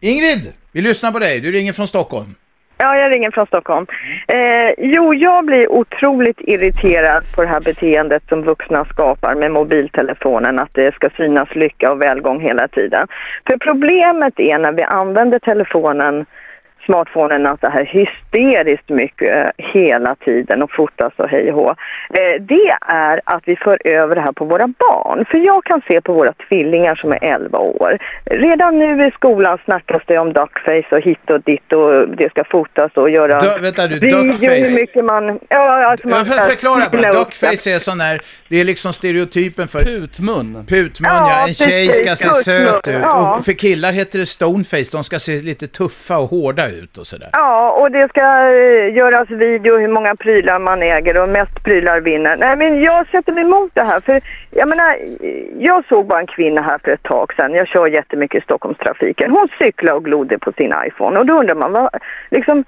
Ingrid, 0.00 0.52
vi 0.72 0.80
lyssnar 0.80 1.12
på 1.12 1.18
dig. 1.18 1.40
Du 1.40 1.52
ringer 1.52 1.72
från 1.72 1.88
Stockholm. 1.88 2.34
Ja, 2.80 2.96
jag 2.96 3.12
ringer 3.12 3.30
från 3.30 3.46
Stockholm. 3.46 3.86
Eh, 4.28 4.74
jo, 4.78 5.14
jag 5.14 5.44
blir 5.44 5.72
otroligt 5.72 6.40
irriterad 6.40 7.24
på 7.32 7.42
det 7.42 7.48
här 7.48 7.60
beteendet 7.60 8.22
som 8.28 8.42
vuxna 8.42 8.84
skapar 8.84 9.34
med 9.34 9.50
mobiltelefonen, 9.50 10.58
att 10.58 10.74
det 10.74 10.94
ska 10.94 11.10
synas 11.10 11.54
lycka 11.54 11.92
och 11.92 12.02
välgång 12.02 12.40
hela 12.40 12.68
tiden. 12.68 13.06
För 13.46 13.56
problemet 13.56 14.40
är 14.40 14.58
när 14.58 14.72
vi 14.72 14.82
använder 14.82 15.38
telefonen 15.38 16.26
smartphonen 16.88 17.46
att 17.46 17.60
det 17.60 17.68
här 17.68 17.84
hysteriskt 17.84 18.88
mycket 18.88 19.36
eh, 19.36 19.64
hela 19.72 20.14
tiden 20.14 20.62
och 20.62 20.72
fotas 20.72 21.12
och 21.16 21.28
hej 21.28 21.52
och. 21.52 21.70
Eh, 22.14 22.40
det 22.40 22.76
är 22.86 23.20
att 23.24 23.42
vi 23.46 23.56
för 23.56 23.78
över 23.86 24.14
det 24.14 24.20
här 24.20 24.32
på 24.32 24.44
våra 24.44 24.66
barn. 24.66 25.24
För 25.30 25.38
jag 25.38 25.64
kan 25.64 25.80
se 25.88 26.00
på 26.00 26.12
våra 26.12 26.32
tvillingar 26.48 26.94
som 26.94 27.12
är 27.12 27.24
11 27.24 27.58
år. 27.58 27.98
Redan 28.24 28.78
nu 28.78 29.06
i 29.06 29.10
skolan 29.10 29.58
snackas 29.64 30.02
det 30.06 30.18
om 30.18 30.32
duckface 30.32 30.86
och 30.90 31.00
hit 31.00 31.30
och 31.30 31.40
dit 31.40 31.72
och 31.72 32.08
det 32.08 32.30
ska 32.30 32.44
fotas 32.44 32.92
och 32.94 33.10
göra 33.10 33.38
Du, 33.38 33.62
vänta 33.62 33.86
du, 33.86 33.98
video, 33.98 34.18
hur 34.18 34.24
duckface. 34.26 34.80
mycket 34.80 35.04
man... 35.04 35.38
Ja, 35.48 35.84
alltså 35.90 36.08
man 36.08 36.26
får 36.26 36.34
förklara 36.34 36.84
bara. 36.92 37.12
Duckface 37.12 37.70
är 37.70 37.78
sån 37.78 38.00
här, 38.00 38.20
det 38.48 38.60
är 38.60 38.64
liksom 38.64 38.92
stereotypen 38.92 39.68
för 39.68 39.78
Putmun. 39.78 40.66
putmun, 40.68 41.10
Ja, 41.12 41.30
ja. 41.30 41.48
En 41.48 41.54
tjej 41.54 41.88
ska 41.88 42.16
se 42.16 42.28
söt 42.28 42.88
ut. 42.88 42.94
Ja. 43.02 43.36
Och 43.38 43.44
för 43.44 43.52
killar 43.52 43.92
heter 43.92 44.18
det 44.18 44.26
stoneface, 44.26 44.88
de 44.92 45.04
ska 45.04 45.18
se 45.18 45.42
lite 45.42 45.66
tuffa 45.68 46.18
och 46.18 46.28
hårda 46.30 46.68
ut 46.68 46.77
och 46.98 47.06
sådär. 47.06 47.28
Ja, 47.32 47.70
och 47.70 47.90
det 47.90 48.08
ska 48.08 48.20
eh, 48.20 48.94
göras 48.94 49.30
video 49.30 49.78
hur 49.78 49.88
många 49.88 50.16
prylar 50.16 50.58
man 50.58 50.82
äger 50.82 51.22
och 51.22 51.28
mest 51.28 51.64
prylar 51.64 52.00
vinner. 52.00 52.36
Nej, 52.36 52.56
men 52.56 52.82
jag 52.82 53.08
sätter 53.08 53.32
mig 53.32 53.42
emot 53.42 53.70
det 53.74 53.82
här. 53.82 54.00
För 54.00 54.20
jag 54.50 54.68
menar, 54.68 54.96
jag 55.58 55.84
såg 55.88 56.06
bara 56.06 56.20
en 56.20 56.26
kvinna 56.26 56.62
här 56.62 56.78
för 56.84 56.90
ett 56.90 57.02
tag 57.02 57.34
sedan. 57.34 57.54
Jag 57.54 57.68
kör 57.68 57.86
jättemycket 57.86 58.42
i 58.42 58.44
Stockholmstrafiken. 58.44 59.30
Hon 59.30 59.48
cyklade 59.58 59.96
och 59.96 60.04
glodde 60.04 60.38
på 60.38 60.52
sin 60.52 60.74
iPhone. 60.86 61.18
Och 61.18 61.26
då 61.26 61.40
undrar 61.40 61.54
man, 61.54 61.72
vad, 61.72 61.90
liksom, 62.30 62.64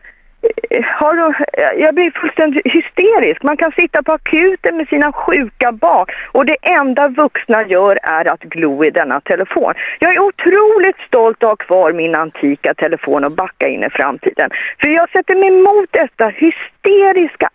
har 0.85 1.15
du, 1.15 1.35
jag 1.83 1.95
blir 1.95 2.11
fullständigt 2.11 2.67
hysterisk. 2.67 3.43
Man 3.43 3.57
kan 3.57 3.73
sitta 3.73 4.03
på 4.03 4.13
akuten 4.13 4.77
med 4.77 4.89
sina 4.89 5.13
sjuka 5.13 5.73
barn 5.73 6.07
och 6.33 6.47
det 6.47 6.57
enda 6.63 7.09
vuxna 7.09 7.67
gör 7.67 7.99
är 8.03 8.29
att 8.29 8.41
glo 8.41 8.85
i 8.85 8.91
denna 8.91 9.21
telefon. 9.21 9.75
Jag 9.99 10.15
är 10.15 10.19
otroligt 10.19 11.01
stolt 11.07 11.43
att 11.43 11.49
ha 11.49 11.57
kvar 11.57 11.93
min 11.93 12.15
antika 12.15 12.75
telefon 12.75 13.25
och 13.25 13.33
backa 13.33 13.69
in 13.69 13.85
i 13.85 13.91
framtiden. 13.91 14.51
För 14.81 14.89
jag 14.89 15.11
sätter 15.11 15.35
mig 15.35 15.49
emot 15.49 15.89
detta 15.91 16.29
hysteriska 16.29 16.80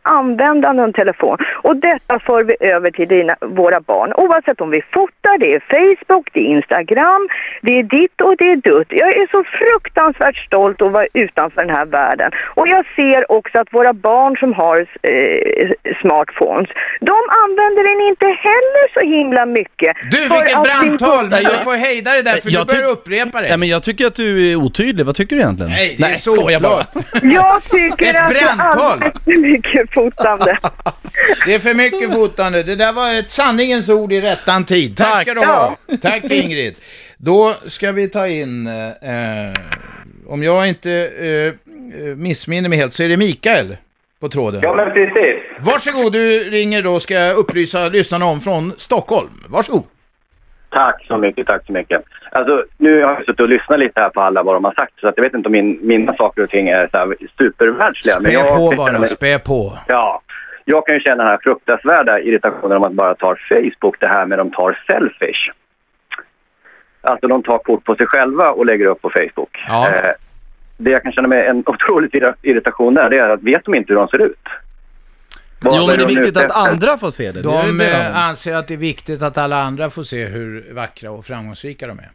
användande 0.05 0.81
av 0.81 0.87
en 0.87 0.93
telefon 0.93 1.37
och 1.63 1.75
detta 1.77 2.19
för 2.19 2.43
vi 2.43 2.55
över 2.59 2.91
till 2.91 3.07
dina, 3.07 3.35
våra 3.41 3.79
barn. 3.81 4.13
Oavsett 4.13 4.61
om 4.61 4.69
vi 4.69 4.81
fotar, 4.81 5.37
det 5.37 5.53
är 5.55 5.59
Facebook, 5.75 6.29
det 6.33 6.39
är 6.39 6.43
Instagram, 6.57 7.27
det 7.61 7.79
är 7.79 7.83
ditt 7.83 8.21
och 8.21 8.35
det 8.37 8.51
är 8.51 8.55
dutt. 8.55 8.87
Jag 8.89 9.09
är 9.17 9.27
så 9.31 9.43
fruktansvärt 9.43 10.37
stolt 10.45 10.81
att 10.81 10.91
vara 10.91 11.05
utanför 11.13 11.61
den 11.65 11.75
här 11.75 11.85
världen. 11.85 12.31
Och 12.55 12.67
jag 12.67 12.85
ser 12.95 13.31
också 13.31 13.59
att 13.59 13.73
våra 13.73 13.93
barn 13.93 14.37
som 14.37 14.53
har 14.53 14.77
eh, 15.01 15.71
smartphones. 16.01 16.69
De 17.01 17.17
använder 17.43 17.83
den 17.83 18.07
inte 18.09 18.25
heller 18.25 18.93
så 18.93 18.99
himla 18.99 19.45
mycket. 19.45 19.97
Du, 20.11 20.19
vilket 20.21 20.63
brandtal! 20.63 21.29
Nej, 21.29 21.43
jag 21.43 21.53
jag- 21.53 21.63
får 21.63 21.73
hejda 21.73 22.11
det 22.13 22.21
där 22.21 22.31
för 22.31 22.49
Jag 22.53 22.67
du 22.67 22.73
börjar 22.73 22.89
upprepa 22.91 23.41
det. 23.41 23.47
Ja, 23.47 23.57
men 23.57 23.69
jag 23.69 23.83
tycker 23.83 24.05
att 24.07 24.15
du 24.15 24.51
är 24.51 24.55
otydlig. 24.55 25.05
Vad 25.05 25.15
tycker 25.15 25.35
du 25.35 25.41
egentligen? 25.41 25.71
Nej, 25.71 25.95
det 25.99 26.05
är 26.05 26.17
skojar 26.17 26.59
solklart. 26.59 26.87
Jag 27.23 27.63
tycker 27.63 28.13
Ett 28.13 28.21
att 28.21 28.29
det 28.29 28.39
är 28.39 28.55
brandtal. 28.55 29.11
För 29.23 29.37
mycket 29.51 29.93
fotande. 29.93 30.57
Det 31.45 31.53
är 31.53 31.59
för 31.59 31.73
mycket 31.73 32.13
fotande. 32.13 32.63
Det 32.63 32.75
där 32.75 32.93
var 32.93 33.13
ett 33.13 33.29
sanningens 33.29 33.89
ord 33.89 34.11
i 34.11 34.21
rättan 34.21 34.65
tid. 34.65 34.97
Tack, 34.97 35.07
Tack. 35.07 35.21
ska 35.21 35.33
du 35.33 35.45
ha. 35.45 35.77
Tack 36.01 36.23
Ingrid. 36.23 36.75
Då 37.17 37.53
ska 37.65 37.91
vi 37.91 38.09
ta 38.09 38.27
in, 38.27 38.67
eh, 38.67 38.73
om 40.27 40.43
jag 40.43 40.67
inte 40.67 40.91
eh, 41.19 42.07
eh, 42.07 42.15
missminner 42.15 42.69
mig 42.69 42.77
helt, 42.77 42.93
så 42.93 43.03
är 43.03 43.09
det 43.09 43.17
Mikael 43.17 43.77
på 44.19 44.29
tråden. 44.29 44.61
Ja, 44.63 44.75
men 44.75 44.93
precis. 44.93 45.35
Varsågod, 45.59 46.13
du 46.13 46.39
ringer 46.39 46.81
då, 46.83 46.99
ska 46.99 47.13
jag 47.13 47.37
upplysa 47.37 47.89
lyssnarna 47.89 48.25
om 48.25 48.41
från 48.41 48.73
Stockholm. 48.77 49.43
Varsågod. 49.47 49.83
Tack 50.75 51.05
så 51.07 51.17
mycket, 51.17 51.47
tack 51.47 51.65
så 51.65 51.71
mycket. 51.71 52.03
Alltså, 52.31 52.63
nu 52.77 53.03
har 53.03 53.09
jag 53.13 53.17
suttit 53.25 53.39
och 53.39 53.49
lyssnat 53.49 53.79
lite 53.79 54.01
här 54.01 54.09
på 54.09 54.21
alla 54.21 54.43
vad 54.43 54.55
de 54.55 54.63
har 54.65 54.73
sagt, 54.73 54.99
så 54.99 55.07
att 55.07 55.13
jag 55.17 55.23
vet 55.23 55.33
inte 55.33 55.47
om 55.47 55.51
min, 55.51 55.79
mina 55.81 56.13
saker 56.15 56.43
och 56.43 56.49
ting 56.49 56.69
är 56.69 56.87
så 56.91 56.97
här 56.97 57.15
supervärldsliga. 57.37 58.19
men 58.19 58.31
Spä 58.31 58.39
jag 58.39 58.69
på 58.69 58.75
bara, 58.77 58.99
mig- 58.99 59.07
spä 59.07 59.39
på. 59.39 59.79
Ja, 59.87 60.21
jag 60.65 60.85
kan 60.85 60.95
ju 60.95 61.01
känna 61.01 61.23
den 61.23 61.27
här 61.31 61.39
fruktansvärda 61.43 62.19
irritationen 62.19 62.77
om 62.77 62.83
att 62.83 62.91
bara 62.93 63.15
tar 63.15 63.39
Facebook, 63.49 63.99
det 63.99 64.07
här 64.07 64.25
med 64.25 64.37
de 64.37 64.51
tar 64.51 64.79
selfish. 64.87 65.51
Alltså 67.01 67.27
de 67.27 67.43
tar 67.43 67.57
kort 67.57 67.83
på 67.83 67.95
sig 67.95 68.05
själva 68.07 68.51
och 68.51 68.65
lägger 68.65 68.85
upp 68.85 69.01
på 69.01 69.09
Facebook. 69.09 69.63
Ja. 69.67 69.89
Eh, 69.89 70.11
det 70.77 70.91
jag 70.91 71.03
kan 71.03 71.11
känna 71.11 71.27
med 71.27 71.45
en 71.49 71.63
otrolig 71.65 72.23
irritation 72.41 72.93
där, 72.93 73.09
det 73.09 73.17
är 73.17 73.29
att 73.29 73.43
vet 73.43 73.65
de 73.65 73.75
inte 73.75 73.93
hur 73.93 73.99
de 73.99 74.07
ser 74.07 74.21
ut? 74.21 74.39
Vad 75.65 75.75
Jo, 75.77 75.87
men 75.87 75.97
det 75.97 76.03
är 76.03 76.07
de 76.07 76.15
viktigt 76.15 76.37
att 76.37 76.51
andra 76.67 76.97
får 76.97 77.09
se 77.09 77.31
det. 77.31 77.41
det 77.41 77.49
är 77.49 77.63
De 77.67 77.77
det 77.77 77.91
eh, 77.91 78.27
anser 78.29 78.55
att 78.55 78.67
det 78.67 78.73
är 78.73 78.77
viktigt 78.77 79.21
att 79.21 79.37
alla 79.37 79.61
andra 79.63 79.89
får 79.89 80.03
se 80.03 80.25
hur 80.25 80.73
vackra 80.73 81.11
och 81.11 81.25
framgångsrika 81.25 81.87
de 81.87 81.99
är. 81.99 82.09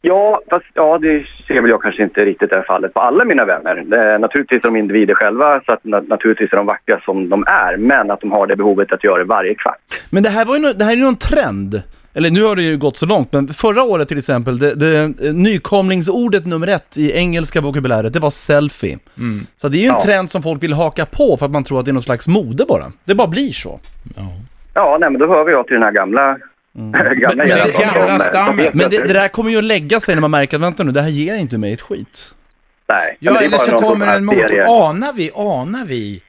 Ja, 0.00 0.40
fast 0.50 0.66
ja, 0.74 0.98
det 0.98 1.26
ser 1.48 1.60
väl 1.60 1.70
jag 1.70 1.82
kanske 1.82 2.02
inte 2.02 2.24
riktigt 2.24 2.52
är 2.52 2.62
fallet 2.62 2.94
på 2.94 3.00
alla 3.00 3.24
mina 3.24 3.44
vänner. 3.44 3.74
Det, 3.86 4.18
naturligtvis 4.18 4.58
är 4.64 4.68
de 4.68 4.76
individer 4.76 5.14
själva, 5.14 5.60
så 5.66 5.72
att 5.72 5.84
na, 5.84 6.00
naturligtvis 6.00 6.52
är 6.52 6.56
de 6.56 6.66
vackra 6.66 7.00
som 7.00 7.28
de 7.28 7.44
är, 7.46 7.76
men 7.76 8.10
att 8.10 8.20
de 8.20 8.32
har 8.32 8.46
det 8.46 8.56
behovet 8.56 8.92
att 8.92 9.04
göra 9.04 9.18
det 9.18 9.24
varje 9.24 9.54
kvart. 9.54 9.78
Men 10.10 10.22
det 10.22 10.28
här, 10.28 10.44
var 10.44 10.56
ju 10.56 10.62
nå- 10.62 10.72
det 10.72 10.84
här 10.84 10.92
är 10.92 10.96
ju 10.96 11.02
någon 11.04 11.16
trend. 11.16 11.82
Eller 12.18 12.30
nu 12.30 12.42
har 12.42 12.56
det 12.56 12.62
ju 12.62 12.76
gått 12.76 12.96
så 12.96 13.06
långt, 13.06 13.32
men 13.32 13.48
förra 13.54 13.82
året 13.82 14.08
till 14.08 14.18
exempel, 14.18 14.58
det, 14.58 14.74
det 14.74 14.98
eh, 15.26 15.32
nykomlingsordet 15.34 16.46
nummer 16.46 16.66
ett 16.66 16.96
i 16.98 17.12
engelska 17.12 17.60
vokabuläret, 17.60 18.12
det 18.12 18.20
var 18.20 18.30
selfie. 18.30 18.98
Så 19.56 19.68
det 19.68 19.78
är 19.78 19.80
ju 19.80 19.86
en 19.86 19.92
Ja. 19.94 20.00
trend 20.02 20.30
som 20.30 20.42
folk 20.42 20.62
vill 20.62 20.72
haka 20.72 21.06
på 21.06 21.36
för 21.36 21.46
att 21.46 21.52
man 21.52 21.64
tror 21.64 21.78
att 21.78 21.84
det 21.84 21.90
är 21.90 21.92
någon 21.92 22.02
slags 22.02 22.28
mode 22.28 22.64
bara. 22.68 22.92
Det 23.04 23.14
bara 23.14 23.26
blir 23.28 23.52
så. 23.52 23.80
Ja, 24.74 24.96
nej, 25.00 25.10
men 25.10 25.20
då 25.20 25.26
hör 25.28 25.44
vi 25.44 25.52
jag 25.52 25.66
till 25.66 25.74
den 25.74 25.82
här 25.82 25.92
gamla... 25.92 26.38
gamla 26.72 27.44
Men- 27.44 27.48
men 27.48 27.48
det 27.48 27.72
som- 27.72 27.82
gamla 27.94 28.18
stammen. 28.18 28.70
Men 28.74 28.90
det, 28.90 28.98
det 28.98 29.12
där 29.12 29.28
kommer 29.28 29.50
ju 29.50 29.58
att 29.58 29.64
lägga 29.64 30.00
sig 30.00 30.14
när 30.14 30.20
man 30.20 30.30
märker 30.30 30.56
att 30.56 30.62
vänta 30.62 30.84
nu, 30.84 30.92
det 30.92 31.02
här 31.02 31.08
ger 31.08 31.36
inte 31.36 31.58
mig 31.58 31.72
ett 31.72 31.82
skit. 31.82 32.34
Nej, 32.88 33.16
Ja, 33.20 33.40
eller 33.40 33.58
så 33.58 33.78
kommer 33.78 34.16
en 34.16 34.24
mot... 34.24 34.34
Anar 34.68 35.12
vi, 35.12 35.30
anar 35.34 35.84
vi 35.86 36.22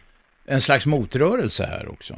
en 0.47 0.61
slags 0.61 0.85
motrörelse 0.85 1.63
här 1.71 1.89
också? 1.91 2.13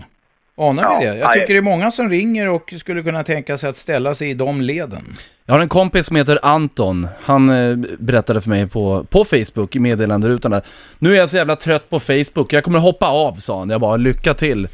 Anar 0.57 0.99
vi 0.99 1.05
Ja, 1.05 1.13
det? 1.13 1.19
Jag 1.19 1.33
tycker 1.33 1.53
det 1.53 1.57
är 1.57 1.61
många 1.61 1.91
som 1.91 2.09
ringer 2.09 2.49
och 2.49 2.73
skulle 2.77 3.03
kunna 3.03 3.23
tänka 3.23 3.57
sig 3.57 3.69
att 3.69 3.77
ställa 3.77 4.15
sig 4.15 4.29
i 4.29 4.33
de 4.33 4.61
leden. 4.61 5.15
Jag 5.45 5.53
har 5.53 5.61
en 5.61 5.69
kompis 5.69 6.05
som 6.05 6.15
heter 6.15 6.39
Anton. 6.43 7.07
Han 7.23 7.49
eh, 7.49 7.75
berättade 7.99 8.41
för 8.41 8.49
mig 8.49 8.67
på, 8.67 9.05
på 9.09 9.25
Facebook 9.25 9.75
i 9.75 9.79
meddelanderutan 9.79 10.51
där. 10.51 10.61
Nu 10.99 11.13
är 11.13 11.17
jag 11.17 11.29
så 11.29 11.37
jävla 11.37 11.55
trött 11.55 11.89
på 11.89 11.99
Facebook, 11.99 12.53
jag 12.53 12.63
kommer 12.63 12.79
hoppa 12.79 13.07
av 13.07 13.35
sa 13.35 13.59
han. 13.59 13.69
Jag 13.69 13.81
bara, 13.81 13.97
lycka 13.97 14.33
till. 14.33 14.67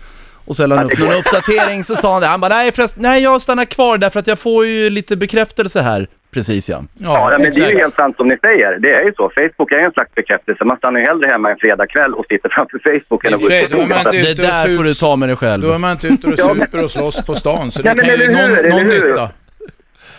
Och 0.46 0.55
så 0.55 0.65
la 0.65 0.75
han 0.75 0.86
upp 0.86 1.00
någon 1.00 1.13
uppdatering 1.13 1.84
så 1.84 1.96
sa 1.96 2.13
han 2.13 2.22
det. 2.22 2.27
Han 2.27 2.41
bara, 2.41 2.55
nej 2.55 2.72
förresten, 2.72 3.01
nej 3.03 3.24
jag 3.24 3.41
stannar 3.41 3.65
kvar 3.65 3.98
därför 3.98 4.19
att 4.19 4.27
jag 4.27 4.39
får 4.39 4.65
ju 4.65 4.89
lite 4.89 5.15
bekräftelse 5.15 5.81
här. 5.81 6.07
Precis 6.38 6.70
ja. 6.70 6.84
Ja, 6.98 7.29
men 7.39 7.51
det 7.51 7.58
är 7.58 7.72
ju 7.72 7.77
helt 7.77 7.96
sant 7.96 8.15
som 8.17 8.27
ni 8.27 8.38
säger. 8.38 8.79
Det 8.79 8.94
är 8.94 9.03
ju 9.03 9.13
så. 9.13 9.32
Facebook 9.36 9.72
är 9.72 9.79
ju 9.79 9.86
en 9.86 9.91
slags 9.91 10.15
bekräftelse. 10.15 10.63
Man 10.65 10.77
stannar 10.77 11.00
ju 11.00 11.06
hellre 11.06 11.27
hemma 11.27 11.51
en 11.51 11.58
fredagkväll 11.58 12.13
och 12.13 12.25
sitter 12.29 12.50
framför 12.50 12.79
Facebook 12.84 13.25
än 13.25 13.34
att 13.34 13.41
gå 13.41 13.48
ut 13.48 13.62
på 13.63 13.77
krogen. 13.77 13.98
Det 14.12 14.34
där 14.34 14.75
får 14.77 14.84
du 14.84 14.94
ta 14.94 15.15
med 15.15 15.29
dig 15.29 15.36
själv. 15.36 15.63
Då 15.63 15.72
är 15.72 15.77
man 15.77 15.91
inte 15.91 16.08
ute 16.08 16.27
och 16.27 16.34
Ja, 16.38 16.56
super 16.56 16.84
och 16.84 16.91
slåss 16.91 17.25
på 17.25 17.36
stan, 17.36 17.72
så 17.72 17.82
Ja, 17.86 17.94
det 17.94 18.01
men 18.01 18.06
kan 18.06 18.20
ju 18.20 18.32
någon, 18.32 18.70
någon 18.70 18.88
nytta. 18.88 19.29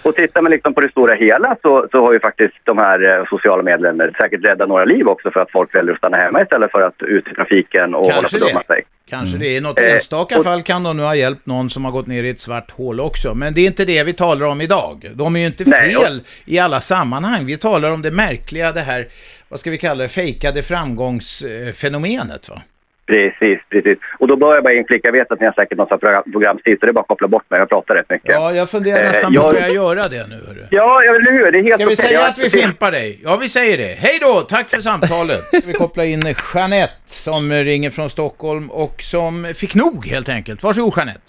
Och 0.02 0.14
tittar 0.16 0.42
man 0.42 0.50
liksom 0.52 0.74
på 0.74 0.80
det 0.80 0.90
stora 0.90 1.14
hela 1.14 1.56
så, 1.62 1.86
så 1.90 2.00
har 2.04 2.12
ju 2.12 2.20
faktiskt 2.20 2.54
de 2.64 2.78
här 2.78 3.18
eh, 3.18 3.24
sociala 3.30 3.62
medlen 3.62 3.98
säkert 4.20 4.44
räddat 4.44 4.68
några 4.68 4.84
liv 4.84 5.08
också 5.08 5.30
för 5.30 5.40
att 5.40 5.50
folk 5.50 5.74
väljer 5.74 5.92
att 5.92 5.98
stanna 5.98 6.16
hemma 6.16 6.42
istället 6.42 6.70
för 6.70 6.80
att 6.80 7.02
ut 7.02 7.28
i 7.28 7.34
trafiken 7.34 7.94
och 7.94 8.10
Kanske 8.10 8.14
hålla 8.14 8.28
på 8.28 8.38
det. 8.38 8.44
att 8.44 8.50
dumma 8.50 8.62
sig. 8.74 8.84
Kanske 9.08 9.38
det. 9.38 9.46
I 9.56 9.60
något 9.60 9.78
Eh, 9.80 9.92
enstaka 9.92 10.38
och- 10.38 10.44
fall 10.44 10.62
kan 10.62 10.82
de 10.82 10.96
nu 10.96 11.02
ha 11.02 11.14
hjälpt 11.14 11.46
någon 11.46 11.70
som 11.70 11.84
har 11.84 11.92
gått 11.92 12.06
ner 12.06 12.24
i 12.24 12.30
ett 12.30 12.40
svart 12.40 12.70
hål 12.70 13.00
också. 13.00 13.34
Men 13.34 13.54
det 13.54 13.60
är 13.60 13.66
inte 13.66 13.84
det 13.84 14.04
vi 14.04 14.12
talar 14.12 14.46
om 14.46 14.60
idag. 14.60 15.10
De 15.14 15.36
är 15.36 15.40
ju 15.40 15.46
inte 15.46 15.64
Nej, 15.66 15.96
och- 15.96 16.02
fel 16.04 16.20
i 16.44 16.58
alla 16.58 16.80
sammanhang. 16.80 17.46
Vi 17.46 17.56
talar 17.56 17.90
om 17.90 18.02
det 18.02 18.10
märkliga, 18.10 18.72
det 18.72 18.80
här, 18.80 19.06
vad 19.48 19.60
ska 19.60 19.70
vi 19.70 19.78
kalla 19.78 20.02
det, 20.02 20.08
fejkade 20.08 20.62
framgångsfenomenet 20.62 22.48
va? 22.48 22.62
Precis, 23.08 23.58
precis. 23.68 23.98
Och 24.18 24.28
då 24.28 24.36
bör 24.36 24.54
jag 24.54 24.64
bara 24.64 24.72
inflika, 24.74 25.08
jag 25.08 25.12
vet 25.12 25.32
att 25.32 25.40
ni 25.40 25.46
har 25.46 25.52
säkert 25.52 25.78
någon 25.78 25.86
sån 25.88 25.94
här 25.94 25.98
program, 25.98 26.22
programstil 26.32 26.76
så 26.80 26.86
det 26.86 26.90
är 26.90 26.92
bara 26.92 27.00
att 27.00 27.08
koppla 27.08 27.28
bort 27.28 27.50
mig, 27.50 27.58
jag 27.60 27.68
pratar 27.68 27.94
rätt 27.94 28.10
mycket. 28.10 28.30
Ja, 28.30 28.52
jag 28.52 28.70
funderar 28.70 29.02
Eh, 29.02 29.08
nästan 29.08 29.34
på 29.34 29.40
jag- 29.40 29.54
att 29.56 29.60
jag 29.60 29.74
göra 29.74 30.08
det 30.08 30.26
nu. 30.28 30.34
Hörru. 30.46 30.66
Ja, 30.70 31.02
eller 31.02 31.32
hur? 31.32 31.52
Det 31.52 31.58
är 31.58 31.62
helt 31.62 31.80
Ska 31.80 31.88
vi 31.88 31.96
säga 31.96 32.12
Jag- 32.20 32.28
att 32.28 32.38
vi 32.38 32.50
fimpar 32.50 32.90
dig? 32.90 33.20
Ja, 33.24 33.36
vi 33.40 33.48
säger 33.48 33.78
det. 33.78 33.96
Hej 33.98 34.18
då, 34.20 34.40
tack 34.40 34.70
för 34.70 34.80
samtalet. 34.80 35.40
Ska 35.46 35.60
vi 35.66 35.72
koppla 35.72 36.04
in 36.04 36.34
Jeanette 36.54 36.92
som 37.06 37.52
ringer 37.52 37.90
från 37.90 38.10
Stockholm 38.10 38.70
och 38.70 39.02
som 39.02 39.52
fick 39.56 39.74
nog 39.74 40.06
helt 40.06 40.28
enkelt. 40.28 40.62
Varsågod 40.62 40.92
Jeanette. 40.96 41.20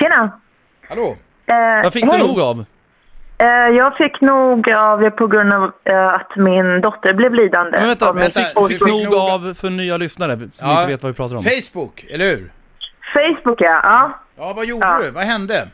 Tjena! 0.00 0.40
Hallå? 0.88 1.16
Eh, 1.46 1.82
Vad 1.82 1.92
fick 1.92 2.04
du 2.04 2.10
hej. 2.10 2.18
nog 2.18 2.40
av? 2.40 2.64
Eh, 3.38 3.46
jag 3.76 3.96
fick 3.96 4.20
nog 4.20 4.70
av 4.72 5.00
det 5.00 5.10
på 5.10 5.26
grund 5.26 5.52
av 5.52 5.72
eh, 5.84 6.06
att 6.06 6.36
min 6.36 6.80
dotter 6.80 7.14
blev 7.14 7.34
lidande. 7.34 7.78
Men 7.78 7.88
vänta, 7.88 8.12
vänta, 8.12 8.40
fick, 8.40 8.68
fick 8.68 8.88
nog- 8.88 9.14
av 9.14 9.54
för 9.54 9.70
nya 9.70 9.96
lyssnare 9.96 10.36
som 10.36 10.50
Ja. 10.60 10.80
inte 10.80 10.92
vet 10.92 11.02
vad 11.02 11.12
vi 11.12 11.16
pratar 11.16 11.36
om? 11.36 11.42
Facebook, 11.44 12.04
eller 12.10 12.24
hur? 12.24 12.52
Facebook, 13.14 13.60
ja. 13.60 13.80
ja. 13.82 14.18
Ja, 14.38 14.52
vad 14.56 14.66
gjorde 14.66 14.86
Ja. 14.86 14.98
du? 15.02 15.10
Vad 15.10 15.24
hände? 15.24 15.68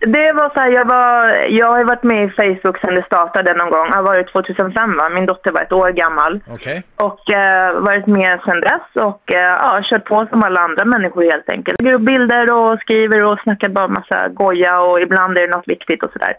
Det 0.00 0.32
var 0.32 0.50
så 0.54 0.60
här, 0.60 0.68
jag, 0.68 0.84
var, 0.84 1.28
jag 1.48 1.66
har 1.66 1.84
varit 1.84 2.02
med 2.02 2.24
i 2.24 2.30
Facebook 2.30 2.80
sedan 2.80 2.94
det 2.94 3.02
startade 3.02 3.54
någon 3.54 3.70
gång. 3.70 3.90
Det 3.90 4.02
var 4.02 4.16
det 4.16 4.24
2005 4.24 4.96
va? 4.96 5.08
Min 5.08 5.26
dotter 5.26 5.50
var 5.50 5.60
ett 5.60 5.72
år 5.72 5.90
gammal. 5.90 6.40
Okej. 6.50 6.82
Och 6.96 7.30
eh, 7.30 7.80
varit 7.80 8.06
med 8.06 8.40
sedan 8.44 8.60
dess 8.60 9.04
och 9.04 9.32
eh, 9.32 9.56
ja, 9.62 9.80
kört 9.82 10.04
på 10.04 10.26
som 10.30 10.42
alla 10.42 10.60
andra 10.60 10.84
människor 10.84 11.22
helt 11.22 11.48
enkelt. 11.48 11.80
Lägger 11.80 11.94
upp 11.94 12.02
bilder 12.02 12.52
och 12.52 12.80
skriver 12.80 13.24
och 13.24 13.38
snackar 13.38 13.68
bara 13.68 13.88
massa 13.88 14.28
goja 14.28 14.80
och 14.80 15.00
ibland 15.00 15.38
är 15.38 15.46
det 15.46 15.56
något 15.56 15.68
viktigt 15.68 16.02
och 16.02 16.12
sådär. 16.12 16.34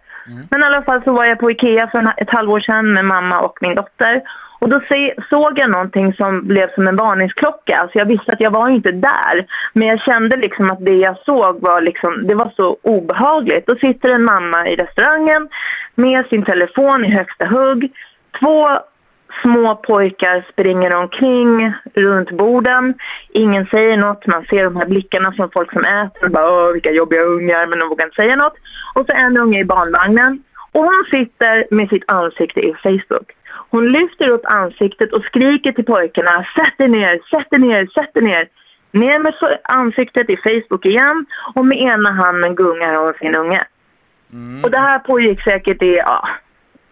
Men 0.49 0.61
i 0.61 0.65
alla 0.65 0.81
fall 0.81 1.03
så 1.03 1.13
var 1.13 1.25
jag 1.25 1.39
på 1.39 1.51
Ikea 1.51 1.87
för 1.87 2.13
ett 2.17 2.29
halvår 2.29 2.59
sedan 2.59 2.93
med 2.93 3.05
mamma 3.05 3.39
och 3.39 3.57
min 3.61 3.75
dotter. 3.75 4.21
Och 4.59 4.69
då 4.69 4.81
se, 4.89 5.15
såg 5.29 5.59
jag 5.59 5.69
någonting 5.69 6.13
som 6.13 6.47
blev 6.47 6.73
som 6.75 6.87
en 6.87 6.95
varningsklocka. 6.95 7.77
Alltså 7.77 7.97
jag 7.97 8.05
visste 8.05 8.31
att 8.31 8.41
jag 8.41 8.51
var 8.51 8.69
inte 8.69 8.91
där. 8.91 9.45
Men 9.73 9.87
jag 9.87 10.01
kände 10.01 10.35
liksom 10.35 10.71
att 10.71 10.85
det 10.85 10.95
jag 10.95 11.17
såg 11.17 11.61
var 11.61 11.81
liksom, 11.81 12.27
det 12.27 12.35
var 12.35 12.51
så 12.55 12.77
obehagligt. 12.81 13.67
Då 13.67 13.75
sitter 13.75 14.09
en 14.09 14.23
mamma 14.23 14.67
i 14.67 14.75
restaurangen 14.75 15.49
med 15.95 16.25
sin 16.25 16.45
telefon 16.45 17.05
i 17.05 17.11
högsta 17.11 17.45
hugg. 17.45 17.91
Två 18.39 18.69
små 19.41 19.75
pojkar 19.75 20.45
springer 20.51 20.95
omkring 20.95 21.73
runt 21.93 22.31
borden. 22.31 22.93
Ingen 23.29 23.65
säger 23.65 23.97
något. 23.97 24.27
Man 24.27 24.45
ser 24.45 24.63
de 24.63 24.75
här 24.75 24.85
blickarna 24.85 25.31
från 25.31 25.51
folk 25.51 25.71
som 25.73 25.85
äter. 25.85 26.29
Bara, 26.29 26.51
Åh, 26.51 26.73
vilka 26.73 26.91
jobbiga 26.91 27.21
ungar, 27.21 27.67
men 27.67 27.79
de 27.79 27.89
vågar 27.89 28.05
inte 28.05 28.15
säga 28.15 28.35
något. 28.35 28.55
Och 28.95 29.05
så 29.05 29.13
en 29.13 29.37
unge 29.37 29.59
i 29.59 29.65
barnvagnen. 29.65 30.43
Och 30.71 30.83
hon 30.83 31.05
sitter 31.11 31.67
med 31.71 31.89
sitt 31.89 32.03
ansikte 32.07 32.59
i 32.59 32.73
Facebook. 32.83 33.31
Hon 33.69 33.91
lyfter 33.91 34.29
upp 34.29 34.45
ansiktet 34.45 35.13
och 35.13 35.23
skriker 35.23 35.71
till 35.71 35.85
pojkarna. 35.85 36.45
Sätt 36.55 36.73
er 36.77 36.87
ner, 36.87 37.19
sätt 37.29 37.47
er 37.51 37.57
ner, 37.57 37.85
sätt 37.85 38.11
er 38.17 38.21
ner. 38.21 38.47
Ner 38.91 39.19
med 39.19 39.33
ansiktet 39.63 40.29
i 40.29 40.37
Facebook 40.37 40.85
igen 40.85 41.25
och 41.55 41.65
med 41.65 41.77
ena 41.81 42.11
handen 42.11 42.55
gungar 42.55 42.95
hon 42.95 43.13
sin 43.13 43.35
unge. 43.35 43.63
Och 44.63 44.71
det 44.71 44.77
här 44.79 44.99
pågick 44.99 45.43
säkert 45.43 45.81
i 45.81 45.95
ja, 45.95 46.27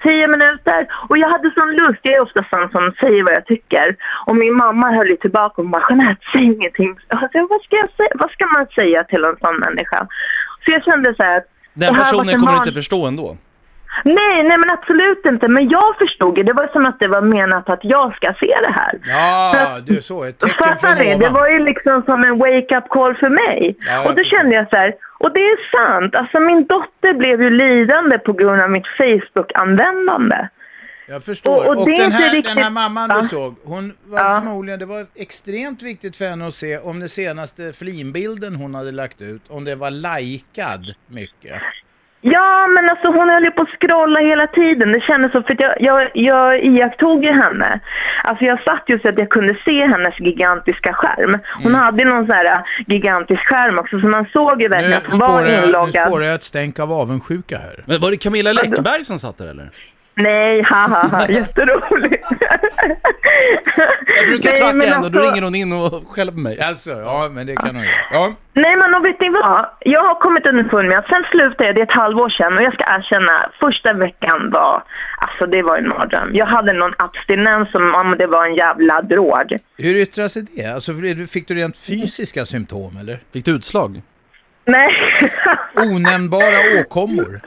tio 0.03 0.27
minuter. 0.27 0.87
Och 1.09 1.17
jag 1.17 1.29
hade 1.29 1.51
sån 1.51 1.71
lust, 1.75 1.99
jag 2.01 2.13
är 2.13 2.21
ofta 2.21 2.45
sån 2.49 2.69
som 2.69 2.93
säger 2.99 3.23
vad 3.23 3.33
jag 3.33 3.45
tycker. 3.45 3.95
Och 4.25 4.35
min 4.35 4.53
mamma 4.53 4.91
höll 4.91 5.07
ju 5.09 5.17
tillbaka 5.17 5.61
och 5.61 5.67
bara 5.67 5.83
Jeanette, 5.89 6.21
säg 6.33 6.43
ingenting. 6.43 6.95
Alltså, 7.07 7.47
vad, 7.49 7.61
ska 7.61 7.75
jag 7.75 7.89
säga? 7.97 8.09
vad 8.15 8.31
ska 8.31 8.45
man 8.45 8.67
säga 8.67 9.03
till 9.03 9.23
en 9.23 9.37
sån 9.41 9.55
människa? 9.59 10.07
Så 10.65 10.71
jag 10.71 10.83
kände 10.83 11.15
så 11.15 11.23
här 11.23 11.37
att 11.37 11.45
Den 11.73 11.95
personen 11.95 12.29
en 12.29 12.39
kommer 12.39 12.51
van- 12.51 12.61
inte 12.61 12.73
förstå 12.73 13.05
ändå. 13.07 13.37
Nej, 14.05 14.43
nej 14.43 14.57
men 14.57 14.69
absolut 14.69 15.25
inte. 15.25 15.47
Men 15.47 15.69
jag 15.69 15.97
förstod 15.97 16.35
det. 16.35 16.43
Det 16.43 16.53
var 16.53 16.67
som 16.73 16.85
att 16.85 16.99
det 16.99 17.07
var 17.07 17.21
menat 17.21 17.69
att 17.69 17.79
jag 17.83 18.15
ska 18.15 18.33
se 18.39 18.55
det 18.67 18.71
här. 18.73 18.99
Ja, 19.05 19.79
du 19.85 20.01
så, 20.01 20.23
ett 20.23 20.39
tecken 20.39 20.57
Fattar 20.67 20.95
ni? 20.95 21.15
Det 21.15 21.29
var 21.29 21.49
ju 21.49 21.59
liksom 21.59 22.03
som 22.05 22.23
en 22.23 22.37
wake-up 22.37 22.89
call 22.89 23.15
för 23.15 23.29
mig. 23.29 23.75
Ja, 23.79 23.99
och 24.09 24.15
då 24.15 24.21
förstår. 24.23 24.37
kände 24.37 24.55
jag 24.55 24.69
så 24.69 24.75
här, 24.75 24.93
och 25.19 25.33
det 25.33 25.39
är 25.39 25.71
sant. 25.77 26.15
Alltså 26.15 26.39
min 26.39 26.65
dotter 26.65 27.13
blev 27.13 27.41
ju 27.41 27.49
lidande 27.49 28.17
på 28.19 28.33
grund 28.33 28.61
av 28.61 28.71
mitt 28.71 28.87
Facebook-användande. 28.97 30.47
Jag 31.09 31.23
förstår. 31.23 31.55
Och- 31.55 31.67
Och, 31.67 31.81
och 31.81 31.89
den, 31.89 32.11
här, 32.11 32.31
riktigt- 32.35 32.55
den 32.55 32.63
här 32.63 32.71
mamman 32.71 33.09
du 33.09 33.15
Ja. 33.15 33.21
såg, 33.23 33.55
hon 33.63 33.93
var 34.05 34.19
Ja. 34.19 34.41
förmodligen, 34.43 34.79
det 34.79 34.85
var 34.85 35.05
extremt 35.15 35.81
viktigt 35.81 36.15
för 36.15 36.25
henne 36.25 36.47
att 36.47 36.53
se 36.53 36.77
om 36.77 36.99
den 36.99 37.09
senaste 37.09 37.73
flinbilden 37.73 38.55
hon 38.55 38.75
hade 38.75 38.91
lagt 38.91 39.21
ut, 39.21 39.41
om 39.49 39.63
det 39.65 39.75
var 39.75 39.91
likad 39.91 40.93
mycket. 41.07 41.61
Ja, 42.21 42.67
men 42.67 42.89
alltså 42.89 43.07
hon 43.07 43.29
höll 43.29 43.43
ju 43.43 43.51
på 43.51 43.61
att 43.61 43.69
scrolla 43.69 44.19
hela 44.19 44.47
tiden. 44.47 44.91
Det 44.91 45.01
kändes 45.01 45.31
så, 45.31 45.41
för 45.43 45.53
att 45.53 45.59
jag, 45.59 45.75
jag, 45.81 46.09
jag 46.13 46.63
iakttog 46.63 47.23
ju 47.25 47.31
henne. 47.31 47.79
Alltså 48.23 48.45
jag 48.45 48.63
satt 48.63 48.83
ju 48.87 48.99
så 48.99 49.09
att 49.09 49.17
jag 49.17 49.29
kunde 49.29 49.57
se 49.65 49.87
hennes 49.87 50.19
gigantiska 50.19 50.93
skärm. 50.93 51.37
Hon 51.55 51.65
Mm. 51.65 51.81
hade 51.81 52.05
någon 52.05 52.25
sån 52.25 52.35
här 52.35 52.45
äh, 52.45 52.59
gigantisk 52.87 53.41
skärm 53.41 53.79
också, 53.79 53.99
så 53.99 54.07
man 54.07 54.25
såg 54.33 54.61
ju 54.61 54.67
verkligen 54.67 54.97
att 54.97 55.07
hon 55.07 55.19
var 55.19 55.41
jag, 55.45 55.61
nu 55.61 55.65
inloggad. 55.67 56.07
spårar 56.07 56.25
jag 56.25 56.35
ett 56.35 56.43
stänk 56.43 56.79
av 56.79 56.91
avundsjuka 56.91 57.57
här. 57.57 57.83
Men 57.85 58.01
var 58.01 58.11
det 58.11 58.17
Camilla 58.17 58.53
Läckberg 58.53 59.03
som 59.03 59.19
satt 59.19 59.37
där 59.37 59.47
eller? 59.47 59.69
Nej, 60.15 60.61
haha, 60.61 61.25
jätteroligt. 61.29 62.27
Jag 64.17 64.27
brukar 64.27 64.49
Nej, 64.49 64.57
tracka 64.59 64.93
henne 64.93 65.05
och 65.05 65.11
då 65.11 65.19
alltså- 65.19 65.31
ringer 65.31 65.41
hon 65.43 65.55
in 65.55 65.71
och 65.73 66.03
skäller 66.11 66.31
på 66.31 66.39
mig. 66.39 66.59
Alltså, 66.59 66.91
ja 66.91 67.29
men 67.31 67.47
det 67.47 67.55
kan 67.55 67.75
hon 67.75 67.83
göra. 67.85 67.95
Ja. 68.11 68.33
Nej 68.53 68.75
men 68.75 68.95
och 68.95 69.05
vet 69.05 69.19
ni 69.21 69.29
vad? 69.29 69.65
Jag 69.79 70.03
har 70.03 70.15
kommit 70.15 70.47
underfund 70.47 70.89
med 70.89 70.97
att 70.99 71.07
sen 71.07 71.23
slutade 71.31 71.65
jag, 71.65 71.75
det 71.75 71.81
är 71.81 71.85
ett 71.85 71.91
halvår 72.03 72.29
sedan 72.29 72.57
och 72.57 72.63
jag 72.63 72.73
ska 72.73 72.83
erkänna, 72.83 73.49
första 73.59 73.93
veckan 73.93 74.49
var, 74.51 74.83
alltså 75.17 75.45
det 75.45 75.61
var 75.61 75.77
en 75.77 75.89
mardröm. 75.89 76.29
Jag 76.33 76.45
hade 76.45 76.73
någon 76.73 76.93
abstinens 76.97 77.71
som 77.71 77.95
om 77.95 78.15
det 78.19 78.27
var 78.27 78.45
en 78.45 78.55
jävla 78.55 79.01
drog. 79.01 79.57
Hur 79.77 79.95
yttrar 79.95 80.27
sig 80.27 80.45
det? 80.55 80.65
Alltså, 80.65 80.91
fick 81.29 81.47
du 81.47 81.53
rent 81.55 81.77
fysiska 81.77 82.45
symptom 82.45 82.97
eller? 83.01 83.19
Fick 83.33 83.45
du 83.45 83.51
utslag? 83.51 84.01
Nej. 84.67 84.91
Onämnbara 85.75 86.81
åkommor? 86.81 87.41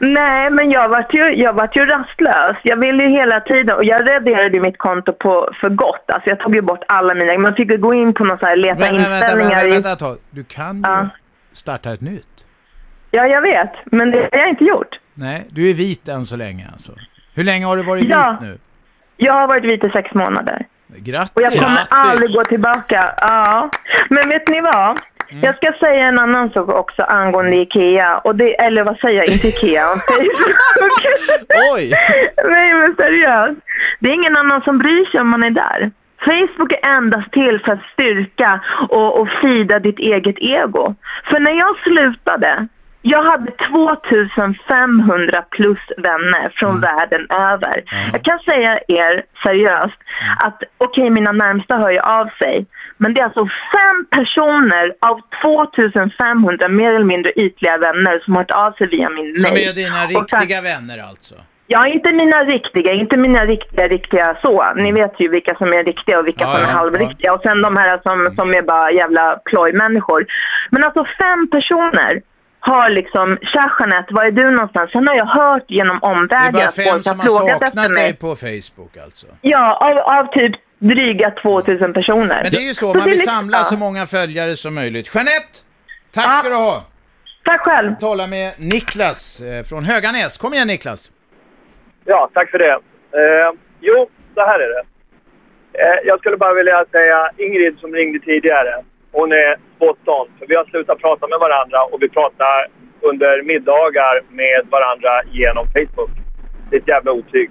Nej, 0.00 0.50
men 0.50 0.70
jag 0.70 0.88
vart 0.88 1.14
ju, 1.14 1.34
jag 1.34 1.52
vart 1.52 1.76
ju 1.76 1.86
rastlös. 1.86 2.56
Jag 2.62 2.76
ville 2.76 3.02
ju 3.02 3.08
hela 3.10 3.40
tiden, 3.40 3.76
och 3.76 3.84
jag 3.84 4.08
raderade 4.10 4.60
mitt 4.60 4.78
konto 4.78 5.12
på, 5.12 5.50
för 5.60 5.68
gott. 5.68 6.04
Alltså 6.08 6.28
jag 6.30 6.40
tog 6.40 6.54
ju 6.54 6.60
bort 6.60 6.82
alla 6.88 7.14
mina, 7.14 7.38
man 7.38 7.54
fick 7.54 7.70
ju 7.70 7.78
gå 7.78 7.94
in 7.94 8.14
på 8.14 8.24
någon 8.24 8.38
så 8.38 8.46
här, 8.46 8.56
leta 8.56 8.78
vänta, 8.80 9.10
inställningar 9.10 9.50
vänta, 9.50 9.66
i... 9.66 9.70
vänta 9.70 9.96
tag. 9.96 10.16
Du 10.30 10.44
kan 10.44 10.76
ju 10.76 10.82
Ja. 10.84 11.08
starta 11.52 11.92
ett 11.92 12.00
nytt. 12.00 12.26
Ja, 13.10 13.26
jag 13.26 13.42
vet, 13.42 13.72
men 13.84 14.10
det 14.10 14.18
har 14.32 14.38
jag 14.38 14.48
inte 14.48 14.64
gjort. 14.64 14.98
Nej, 15.14 15.46
du 15.50 15.70
är 15.70 15.74
vit 15.74 16.08
än 16.08 16.26
så 16.26 16.36
länge 16.36 16.66
alltså. 16.72 16.92
Hur 17.34 17.44
länge 17.44 17.66
har 17.66 17.76
du 17.76 17.82
varit 17.82 18.08
Ja. 18.08 18.36
vit 18.40 18.50
nu? 18.50 18.58
Jag 19.16 19.32
har 19.32 19.46
varit 19.46 19.64
vit 19.64 19.84
i 19.84 19.88
sex 19.90 20.14
månader. 20.14 20.66
Grattis! 20.96 21.30
Och 21.34 21.42
jag 21.42 21.52
kommer 21.52 21.68
Grattis. 21.68 21.86
aldrig 21.90 22.30
gå 22.34 22.44
tillbaka. 22.44 23.14
Ja. 23.20 23.70
Men 24.10 24.28
vet 24.28 24.48
ni 24.48 24.60
vad? 24.60 24.98
Mm. 25.34 25.44
Jag 25.44 25.56
ska 25.56 25.86
säga 25.86 26.04
en 26.04 26.18
annan 26.18 26.50
sak 26.50 26.68
också 26.68 27.02
angående 27.02 27.56
Ikea. 27.56 28.18
Och 28.18 28.36
det, 28.36 28.54
eller 28.54 28.84
vad 28.84 28.98
säger 28.98 29.18
jag? 29.18 29.28
Inte 29.28 29.48
Ikea, 29.48 29.86
Facebook. 29.86 30.56
Oj! 31.74 31.94
Nej 32.44 32.74
men 32.74 32.94
seriöst. 32.96 33.60
Det 33.98 34.08
är 34.08 34.14
ingen 34.14 34.36
annan 34.36 34.60
som 34.62 34.78
bryr 34.78 35.10
sig 35.10 35.20
om 35.20 35.28
man 35.28 35.42
är 35.42 35.50
där. 35.50 35.90
Facebook 36.24 36.72
är 36.72 36.88
endast 36.88 37.32
till 37.32 37.60
för 37.64 37.72
att 37.72 37.82
styrka 37.92 38.60
och, 38.88 39.20
och 39.20 39.28
fida 39.42 39.78
ditt 39.78 39.98
eget 39.98 40.38
ego. 40.38 40.94
För 41.30 41.40
när 41.40 41.52
jag 41.52 41.76
slutade, 41.76 42.68
jag 43.02 43.22
hade 43.22 43.50
2500 43.50 45.42
plus 45.50 45.78
vänner 45.96 46.52
från 46.54 46.80
världen 46.80 47.26
över. 47.30 47.82
Jag 48.12 48.24
kan 48.24 48.38
säga 48.38 48.80
er 48.88 49.24
seriöst 49.42 49.98
att 50.38 50.62
okej, 50.78 51.10
mina 51.10 51.32
närmsta 51.32 51.76
hör 51.76 51.90
ju 51.90 52.00
av 52.00 52.28
sig. 52.38 52.66
Men 52.96 53.14
det 53.14 53.20
är 53.20 53.24
alltså 53.24 53.44
fem 53.44 54.06
personer 54.10 54.94
av 55.00 55.20
2500 55.42 56.68
mer 56.68 56.90
eller 56.94 57.04
mindre 57.04 57.32
ytliga 57.32 57.78
vänner 57.78 58.18
som 58.24 58.34
har 58.34 58.42
hört 58.42 58.50
av 58.50 58.72
sig 58.72 58.86
via 58.86 59.10
min 59.10 59.38
Som 59.38 59.50
mail. 59.52 59.68
är 59.68 59.72
dina 59.72 60.06
riktiga 60.06 60.60
vänner 60.60 60.98
alltså? 61.08 61.34
Ja, 61.66 61.86
inte 61.86 62.12
mina 62.12 62.44
riktiga, 62.44 62.92
inte 62.92 63.16
mina 63.16 63.44
riktiga, 63.46 63.88
riktiga 63.88 64.36
så. 64.42 64.72
Ni 64.76 64.92
vet 64.92 65.12
ju 65.20 65.28
vilka 65.28 65.54
som 65.54 65.72
är 65.72 65.84
riktiga 65.84 66.18
och 66.18 66.26
vilka 66.26 66.44
Ja, 66.44 66.52
som 66.54 66.62
är 66.64 66.68
ja, 66.68 66.74
halvriktiga. 66.76 67.32
Och 67.34 67.40
sen 67.42 67.62
de 67.62 67.76
här 67.76 68.00
som, 68.02 68.34
som 68.36 68.54
är 68.54 68.62
bara 68.62 68.90
jävla 68.90 69.40
plojmänniskor. 69.44 70.26
Men 70.70 70.84
alltså 70.84 71.04
fem 71.18 71.50
personer 71.50 72.22
har 72.60 72.90
liksom, 72.90 73.38
tja 73.42 73.70
Jeanette, 73.80 74.14
var 74.14 74.24
är 74.24 74.30
du 74.30 74.50
någonstans? 74.50 74.90
Sen 74.90 75.08
har 75.08 75.14
jag 75.14 75.26
hört 75.26 75.64
genom 75.68 75.98
Det 76.00 76.06
är 76.06 76.10
omvägar 76.10 76.52
bara 76.52 76.64
att 76.64 76.74
fem 76.74 76.84
folk 76.92 77.04
som 77.04 77.20
har 77.20 77.24
har 77.30 77.38
frågat 77.38 77.62
efter 77.62 77.66
saknat 77.66 77.90
mig. 77.90 78.02
dig 78.02 78.14
på 78.16 78.36
Facebook 78.36 78.96
alltså? 79.04 79.26
Ja, 79.40 79.76
av, 79.80 79.98
av 80.18 80.32
typ 80.32 80.54
dryga 80.78 81.30
2000 81.30 81.92
personer. 81.92 82.40
Men 82.42 82.52
det 82.52 82.58
är 82.58 82.62
ju 82.68 82.74
så, 82.74 82.94
man 82.94 83.04
vill 83.04 83.20
samla 83.24 83.64
så 83.64 83.76
många 83.76 84.06
följare 84.06 84.56
som 84.56 84.74
möjligt. 84.74 85.14
Jeanette! 85.14 85.58
Tack 86.14 86.26
Ja. 86.26 86.38
ska 86.40 86.48
du 86.48 86.54
ha! 86.54 86.84
Tack 87.44 87.60
själv. 87.60 87.94
Tala 88.00 88.26
med 88.26 88.52
Niklas 88.58 89.40
eh, 89.40 89.64
från 89.64 89.84
Höganäs. 89.84 90.38
Kom 90.38 90.54
igen 90.54 90.68
Niklas! 90.68 91.10
Ja, 92.04 92.30
tack 92.34 92.50
för 92.50 92.58
det. 92.58 92.72
Eh, 92.72 93.52
jo, 93.80 94.08
så 94.34 94.40
här 94.40 94.58
är 94.60 94.68
det. 94.68 94.82
Eh, 95.82 95.98
jag 96.04 96.18
skulle 96.18 96.36
bara 96.36 96.54
vilja 96.54 96.84
säga 96.90 97.30
Ingrid 97.36 97.78
som 97.78 97.94
ringde 97.94 98.18
tidigare. 98.18 98.82
Hon 99.12 99.32
är 99.32 99.56
spot 99.76 99.98
on. 100.08 100.26
För 100.38 100.46
vi 100.46 100.54
har 100.56 100.64
slutat 100.64 100.98
prata 100.98 101.26
med 101.26 101.38
varandra 101.38 101.82
och 101.84 102.02
vi 102.02 102.08
pratar 102.08 102.66
under 103.00 103.42
middagar 103.42 104.20
med 104.30 104.60
varandra 104.70 105.22
genom 105.32 105.66
Facebook. 105.66 106.10
Det 106.70 106.76
är 106.76 106.80
ett 106.80 106.88
jävla 106.88 107.12
otyg. 107.12 107.50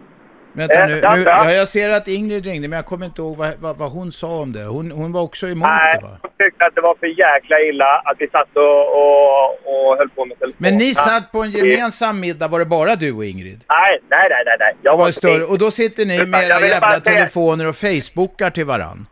Vänta 0.54 0.74
Eh, 0.82 0.88
nu, 0.88 1.00
ja, 1.04 1.16
nu 1.16 1.22
ja. 1.22 1.46
ja, 1.46 1.52
jag 1.52 1.68
ser 1.68 1.90
att 1.90 2.08
Ingrid 2.08 2.46
ringde 2.46 2.68
men 2.68 2.76
jag 2.78 2.86
kommer 2.86 3.06
inte 3.06 3.22
ihåg 3.22 3.38
vad, 3.38 3.54
vad, 3.60 3.78
vad 3.78 3.92
hon 3.92 4.12
sa 4.12 4.28
om 4.42 4.52
det. 4.52 4.64
Hon, 4.64 4.92
hon 4.92 5.12
var 5.12 5.22
också 5.22 5.48
emot 5.48 5.68
Nej, 5.68 5.98
det 6.00 6.06
va? 6.08 6.18
jag 6.22 6.32
tyckte 6.38 6.66
att 6.66 6.76
det 6.76 6.82
var 6.82 6.96
för 6.96 7.08
jäkla 7.08 7.60
illa 7.60 8.02
att 8.06 8.16
vi 8.20 8.28
satt 8.28 8.50
och, 8.58 8.88
och, 9.02 9.46
och 9.90 9.98
höll 9.98 10.10
på 10.10 10.26
med 10.26 10.40
telefon. 10.40 10.56
Men 10.58 10.78
ni 10.78 10.88
Ja. 10.96 11.02
satt 11.02 11.32
på 11.32 11.44
en 11.44 11.52
gemensam 11.52 12.20
middag, 12.20 12.48
var 12.48 12.60
det 12.60 12.66
bara 12.66 12.96
du 12.96 13.14
och 13.14 13.26
Ingrid? 13.26 13.64
Nej, 13.70 14.00
nej, 14.10 14.28
nej, 14.30 14.44
nej. 14.46 14.56
nej. 14.60 14.76
Jag 14.82 14.92
var 14.98 15.06
var 15.06 15.12
större. 15.12 15.44
Och 15.44 15.58
då 15.58 15.72
sitter 15.72 16.06
ni 16.06 16.26
med 16.26 16.44
era 16.44 16.60
jävla 16.68 17.00
telefoner 17.00 17.68
och 17.70 17.76
facebookar 17.76 18.50
till 18.50 18.66
varann. 18.66 19.06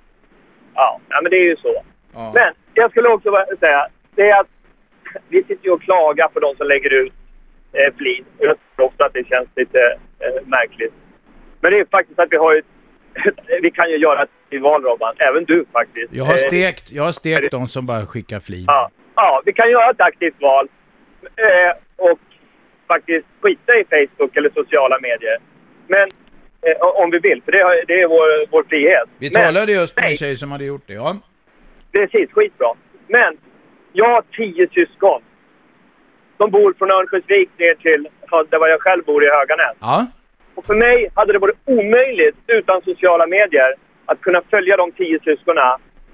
Ja, 0.75 0.99
nej, 1.09 1.19
men 1.23 1.29
det 1.31 1.37
är 1.37 1.43
ju 1.43 1.55
så. 1.55 1.81
Ja. 2.13 2.31
Men 2.35 2.53
jag 2.73 2.91
skulle 2.91 3.09
också 3.09 3.29
säga, 3.59 3.87
det 4.15 4.29
är 4.29 4.39
att 4.39 4.47
vi 5.29 5.37
sitter 5.43 5.65
ju 5.65 5.71
och 5.71 5.81
klagar 5.81 6.27
på 6.27 6.39
de 6.39 6.55
som 6.55 6.67
lägger 6.67 6.93
ut 6.93 7.13
eh, 7.73 7.93
flin. 7.97 8.25
Jag 8.39 8.55
tror 8.75 8.85
ofta 8.87 9.05
att 9.05 9.13
det 9.13 9.27
känns 9.27 9.49
lite 9.55 9.79
eh, 10.19 10.47
märkligt. 10.47 10.93
Men 11.61 11.71
det 11.71 11.79
är 11.79 11.85
faktiskt 11.91 12.19
att 12.19 12.27
vi 12.31 12.37
har 12.37 12.53
ju, 12.55 12.61
vi 13.61 13.71
kan 13.71 13.89
ju 13.89 13.97
göra 13.97 14.23
ett 14.23 14.61
val 14.61 14.83
Robban, 14.83 15.15
även 15.17 15.45
du 15.45 15.65
faktiskt. 15.71 16.13
Jag 16.13 16.25
har 16.25 16.33
Eh, 16.33 16.37
stekt, 16.37 16.91
jag 16.91 17.03
har 17.03 17.11
stekt 17.11 17.51
de 17.51 17.67
som 17.67 17.85
bara 17.85 18.05
skickar 18.05 18.39
flin. 18.39 18.63
Ja, 18.67 18.89
ja, 19.15 19.41
vi 19.45 19.53
kan 19.53 19.71
göra 19.71 19.89
ett 19.89 20.01
aktivt 20.01 20.41
val 20.41 20.67
eh, 21.23 22.05
och 22.09 22.19
faktiskt 22.87 23.25
skita 23.41 23.73
i 23.73 23.83
Facebook 23.89 24.35
eller 24.37 24.49
sociala 24.55 24.99
medier. 25.01 25.37
Men 25.87 26.09
eh, 26.61 26.81
om 27.03 27.11
vi 27.11 27.19
vill, 27.19 27.41
för 27.45 27.51
det, 27.51 27.61
har- 27.63 27.85
det 27.87 28.01
är 28.01 28.07
vår, 28.07 28.51
vår 28.51 28.63
frihet. 28.69 29.09
Vi 29.17 29.29
Men- 29.33 29.41
talade 29.43 29.71
just 29.71 29.95
med 29.95 30.05
en 30.05 30.17
tjej 30.17 30.37
som 30.37 30.51
hade 30.51 30.65
gjort 30.65 30.83
det, 30.87 30.93
ja. 30.93 31.17
Precis, 31.91 32.31
skitbra. 32.31 32.67
Men 33.07 33.37
jag 33.93 34.09
har 34.09 34.23
tio 34.37 34.67
syskon. 34.73 35.21
De 36.37 36.51
bor 36.51 36.73
från 36.77 36.91
Örnsköldsvik 36.91 37.49
ner 37.57 37.75
till 37.75 38.07
där 38.49 38.59
var 38.59 38.67
jag 38.67 38.81
själv 38.81 39.03
bor 39.03 39.23
i 39.23 39.27
Höganäs. 39.29 39.75
Ja, 39.79 40.05
Och 40.55 40.65
för 40.65 40.75
mig 40.75 41.09
hade 41.13 41.33
det 41.33 41.39
varit 41.39 41.55
omöjligt 41.65 42.35
utan 42.47 42.81
sociala 42.81 43.27
medier 43.27 43.75
att 44.05 44.21
kunna 44.21 44.41
följa 44.49 44.77
de 44.77 44.91
tio 44.91 45.19
syskonen 45.23 45.63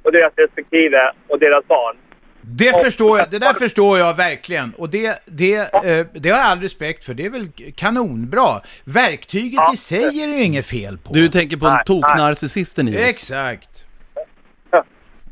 och 0.04 0.12
deras 0.12 0.34
respektive 0.36 1.12
och 1.28 1.40
deras 1.40 1.66
barn. 1.68 1.96
det 2.42 2.74
Och- 2.74 2.82
förstår 2.82 3.18
jag. 3.20 3.30
Det 3.32 3.40
där 3.40 3.54
förstår 3.54 3.98
jag 4.00 4.18
verkligen. 4.18 4.74
Och 4.78 4.90
det, 4.90 5.22
det, 5.26 5.56
eh, 5.56 6.06
det 6.14 6.30
har 6.30 6.38
jag 6.40 6.48
all 6.52 6.60
respekt 6.62 7.06
för. 7.06 7.14
Det 7.14 7.26
är 7.26 7.30
väl 7.30 7.48
kanonbra. 7.76 8.48
Verktyget 8.86 9.54
Ja. 9.58 9.74
i 9.74 9.78
sig 9.78 10.24
är 10.24 10.28
det 10.28 10.34
ju 10.36 10.44
inget 10.44 10.66
fel 10.66 10.98
på. 10.98 11.14
Du 11.14 11.28
tänker 11.28 11.58
på 11.58 11.68
Nej, 11.70 11.84
toknarcissisten 11.86 12.88
i 12.88 12.98
oss. 12.98 13.02
Exakt. 13.10 13.70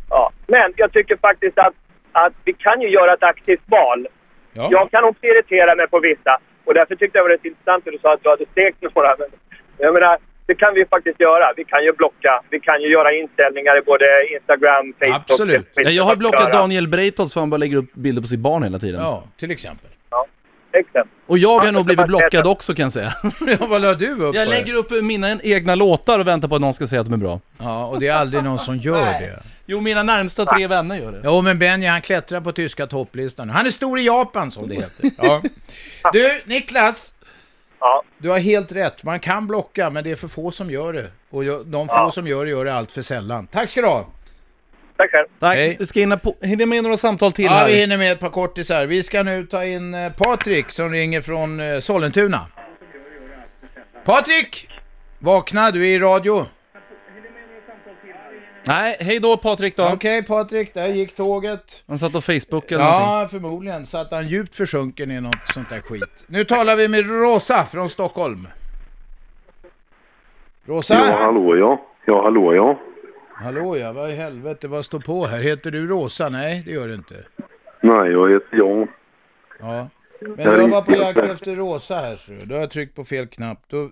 Ja. 0.10 0.32
Men 0.48 0.74
jag 0.76 0.92
tycker 0.94 1.18
faktiskt 1.18 1.58
att, 1.60 1.74
att 2.12 2.34
vi 2.44 2.54
kan 2.54 2.82
ju 2.82 2.90
göra 2.90 3.14
ett 3.14 3.24
aktivt 3.24 3.62
val. 3.66 4.08
Ja. 4.54 4.68
Jag 4.72 4.92
kan 4.92 5.04
också 5.04 5.26
irritera 5.26 5.76
mig 5.76 5.88
på 5.88 6.00
vissa. 6.00 6.38
Och 6.66 6.74
därför 6.74 6.96
tyckte 6.96 7.18
jag 7.18 7.26
det 7.26 7.30
var 7.30 7.36
rätt 7.38 7.46
intressant 7.46 7.86
när 7.86 7.92
du 7.92 8.00
sa 8.02 8.14
att 8.14 8.24
du 8.24 8.30
hade 8.30 8.46
stekt 8.52 8.78
några. 8.82 9.16
Men 9.20 9.28
jag 9.78 9.94
menar, 9.94 10.18
det 10.46 10.56
kan 10.56 10.74
vi 10.74 10.80
ju 10.80 10.88
faktiskt 10.88 11.20
göra. 11.20 11.54
Vi 11.58 11.64
kan 11.64 11.84
ju 11.84 11.92
blocka. 11.94 12.42
Vi 12.50 12.60
kan 12.60 12.82
ju 12.82 12.88
göra 12.92 13.14
inställningar 13.14 13.78
i 13.78 13.82
både 13.82 14.06
Instagram, 14.34 14.94
Facebook... 15.00 15.16
Absolut. 15.16 15.68
Ja, 15.76 15.90
jag 15.90 16.04
har 16.04 16.16
blockat. 16.16 16.52
Daniel 16.52 16.88
Breitholtz 16.88 17.34
för 17.34 17.40
han 17.40 17.50
bara 17.50 17.58
lägger 17.58 17.78
upp 17.78 17.94
bilder 17.94 18.22
på 18.22 18.28
sitt 18.28 18.40
barn 18.40 18.64
hela 18.64 18.80
tiden. 18.80 19.02
Ja, 19.02 19.24
till 19.40 19.52
exempel. 19.52 19.90
Ja, 20.10 20.26
exakt. 20.72 21.10
Och 21.28 21.38
jag 21.38 21.60
har 21.60 21.66
Ja, 21.66 21.72
nog 21.72 21.86
blivit 21.86 22.08
blockad 22.08 22.48
också 22.48 22.74
kan 22.76 22.84
jag 22.84 22.92
säga. 22.92 23.14
Ja, 23.60 23.68
vad 23.70 23.82
la 23.82 23.94
du 23.94 24.12
upp 24.24 24.36
Jag 24.36 24.48
lägger 24.48 24.74
upp 24.74 24.92
mina 24.92 25.38
egna 25.44 25.76
låtar 25.76 26.20
och 26.20 26.28
väntar 26.28 26.48
på 26.48 26.56
att 26.56 26.62
någon 26.62 26.74
ska 26.74 26.88
säga 26.88 27.02
att 27.02 27.08
de 27.08 27.14
är 27.14 27.18
bra. 27.18 27.40
Ja, 27.58 27.86
och 27.86 28.00
det 28.00 28.08
är 28.08 28.14
aldrig 28.14 28.44
någon 28.44 28.60
som 28.60 28.78
gör 28.78 29.06
det. 29.06 29.44
Jo, 29.68 29.82
mina 29.82 30.04
närmsta 30.04 30.46
tre 30.46 30.68
vänner 30.68 30.96
gör 30.98 31.12
det. 31.12 31.22
Jo, 31.24 31.42
men 31.42 31.60
Benji 31.60 31.88
han 31.88 32.02
klättrar 32.02 32.42
på 32.42 32.52
tyska 32.52 32.88
topplistan. 32.88 33.50
Han 33.50 33.66
är 33.66 33.70
stor 33.70 34.00
i 34.00 34.06
Japan 34.06 34.52
som 34.52 34.70
det 34.70 34.76
heter. 34.76 35.12
Ja. 35.18 35.42
Du, 36.14 36.42
Niklas. 36.46 37.12
Ja. 37.80 38.04
Du 38.18 38.30
har 38.30 38.40
helt 38.40 38.72
rätt. 38.72 39.04
Man 39.04 39.20
kan 39.20 39.48
blocka, 39.48 39.90
men 39.90 40.04
det 40.04 40.12
är 40.12 40.16
för 40.16 40.28
få 40.28 40.52
som 40.52 40.72
gör 40.72 40.94
det. 40.94 41.12
Och 41.30 41.44
de 41.66 41.88
få 41.88 41.94
Ja. 41.96 42.12
som 42.12 42.28
gör 42.28 42.46
det, 42.46 42.52
gör 42.52 42.66
det 42.66 42.74
allt 42.74 42.92
för 42.92 43.02
sällan. 43.02 43.48
Tack 43.48 43.70
ska 43.70 43.82
du 43.82 43.88
ha. 43.88 44.06
Tack 44.98 45.12
själv. 45.12 45.28
Tack. 45.40 45.56
Hej. 45.56 45.76
Vi 45.80 45.86
ska 45.86 46.00
hinna, 46.00 46.18
på, 46.18 46.36
hinna 46.42 46.66
med 46.66 46.84
några 46.84 46.98
samtal 46.98 47.32
till 47.32 47.46
Ja, 47.46 47.52
här. 47.52 47.68
vi 47.68 47.76
hinner 47.76 47.98
med 47.98 48.12
ett 48.12 48.20
par 48.20 48.30
kortisar. 48.30 48.86
Vi 48.86 49.04
ska 49.04 49.24
nu 49.24 49.46
ta 49.46 49.66
in 49.66 49.94
eh, 49.94 50.12
Patrik 50.12 50.70
som 50.72 50.92
ringer 50.92 51.22
från 51.22 51.60
eh, 51.60 51.80
Sollentuna. 51.80 52.48
Patrik! 54.06 54.70
Vakna, 55.20 55.72
du 55.72 55.82
är 55.88 55.96
i 55.96 56.00
radio. 56.00 56.46
Nej, 58.68 58.98
hej 59.00 59.20
då 59.20 59.38
Patrik 59.38 59.78
då. 59.78 59.90
Okej 59.94 60.24
Patrik, 60.24 60.74
där 60.74 60.88
gick 60.88 61.16
tåget. 61.16 61.84
Han 61.88 62.00
satt 62.00 62.16
och 62.16 62.24
Facebookade 62.24 62.84
någonting. 62.84 63.08
Ja, 63.08 63.28
förmodligen 63.32 63.88
satt 63.88 64.12
han 64.12 64.28
djupt 64.28 64.56
försjunken 64.56 65.12
i 65.12 65.22
något 65.22 65.54
sånt 65.54 65.70
där 65.70 65.82
skit. 65.82 66.26
Nu 66.28 66.44
talar 66.44 66.76
vi 66.76 66.88
med 66.88 67.06
Rosa 67.10 67.64
från 67.64 67.90
Stockholm. 67.90 68.48
Rosa? 70.66 70.94
Ja, 70.94 71.24
hallå 71.24 71.56
ja. 71.58 71.86
Ja, 72.06 72.24
hallå 72.24 72.56
ja. 72.56 72.80
Hallå 73.34 73.78
ja, 73.78 73.94
vad 73.94 74.12
i 74.12 74.16
helvete, 74.16 74.68
vad 74.68 74.86
står 74.86 75.00
på 75.00 75.26
här? 75.26 75.40
Heter 75.40 75.72
du 75.72 75.88
Rosa? 75.88 76.30
Nej, 76.30 76.64
det 76.66 76.72
gör 76.72 76.88
du 76.88 76.94
inte. 76.94 77.16
Nej, 77.82 78.12
jag 78.12 78.32
heter 78.32 78.58
Jan. 78.58 78.88
Ja. 79.60 79.88
Men 80.38 80.46
Jag 80.46 80.68
var 80.68 80.82
på 80.82 80.92
jakt 80.92 81.18
efter 81.18 81.56
Rosa 81.56 81.96
här 81.96 82.16
så 82.16 82.32
då 82.46 82.56
har 82.56 82.62
jag 82.62 82.72
tryckt 82.72 82.96
på 82.96 83.04
fel 83.04 83.28
knapp. 83.28 83.60
Då 83.68 83.90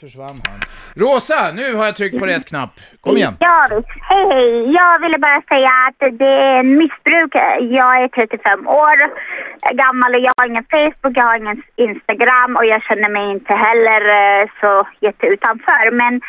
försvann 0.00 0.40
han. 0.48 0.60
Rosa, 0.96 1.52
nu 1.54 1.74
har 1.74 1.84
jag 1.84 1.96
tryckt 1.96 2.18
på 2.18 2.26
rätt 2.26 2.48
knapp. 2.48 2.70
Kom 3.00 3.16
igen. 3.16 3.36
Ja. 3.40 3.66
Hej, 4.00 4.26
hej. 4.30 4.72
Jag 4.72 4.98
ville 4.98 5.18
bara 5.18 5.42
säga 5.48 5.70
att 5.88 6.18
det 6.18 6.24
är 6.24 6.60
en 6.60 6.76
missbruk. 6.76 7.34
Jag 7.78 8.02
är 8.02 8.08
35 8.08 8.68
år 8.68 8.96
gammal 9.74 10.14
och 10.14 10.20
jag 10.20 10.32
har 10.36 10.46
ingen 10.46 10.64
Facebook, 10.64 11.16
jag 11.16 11.24
har 11.24 11.36
ingen 11.36 11.62
Instagram 11.76 12.56
och 12.56 12.66
jag 12.66 12.82
känner 12.82 13.08
mig 13.08 13.30
inte 13.30 13.54
heller 13.54 14.00
eh, 14.18 14.48
så 14.60 14.88
jätteutanför. 15.00 15.90
Men 15.90 16.20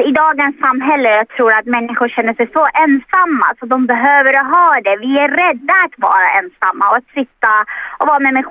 i 0.00 0.12
dagens 0.12 0.58
samhälle 0.58 1.08
jag 1.08 1.28
tror 1.28 1.52
att 1.52 1.66
människor 1.66 2.08
känner 2.08 2.34
sig 2.34 2.48
så 2.52 2.68
ensamma 2.84 3.54
så 3.60 3.66
de 3.66 3.86
behöver 3.86 4.34
ha 4.54 4.80
det. 4.84 4.96
Vi 4.96 5.18
är 5.18 5.28
rädda 5.28 5.74
att 5.84 5.94
vara 5.96 6.28
ensamma 6.38 6.90
och 6.90 6.96
att 6.96 7.10
sitta 7.14 7.52
och 7.98 8.06
vara 8.06 8.18
med, 8.18 8.44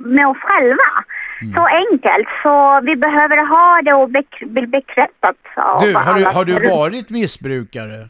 med, 0.00 0.26
oss 0.26 0.38
själva. 0.38 0.90
Så 1.56 1.66
enkelt. 1.66 2.28
Så 2.42 2.80
vi 2.82 2.96
behöver 2.96 3.36
ha 3.36 3.82
det 3.82 3.92
och 3.92 4.08
bli 4.50 4.66
bekräftat 4.66 5.36
Du, 5.80 5.94
har 5.94 6.14
du, 6.14 6.24
har 6.24 6.44
du 6.44 6.68
varit 6.68 7.10
missbrukare? 7.10 8.08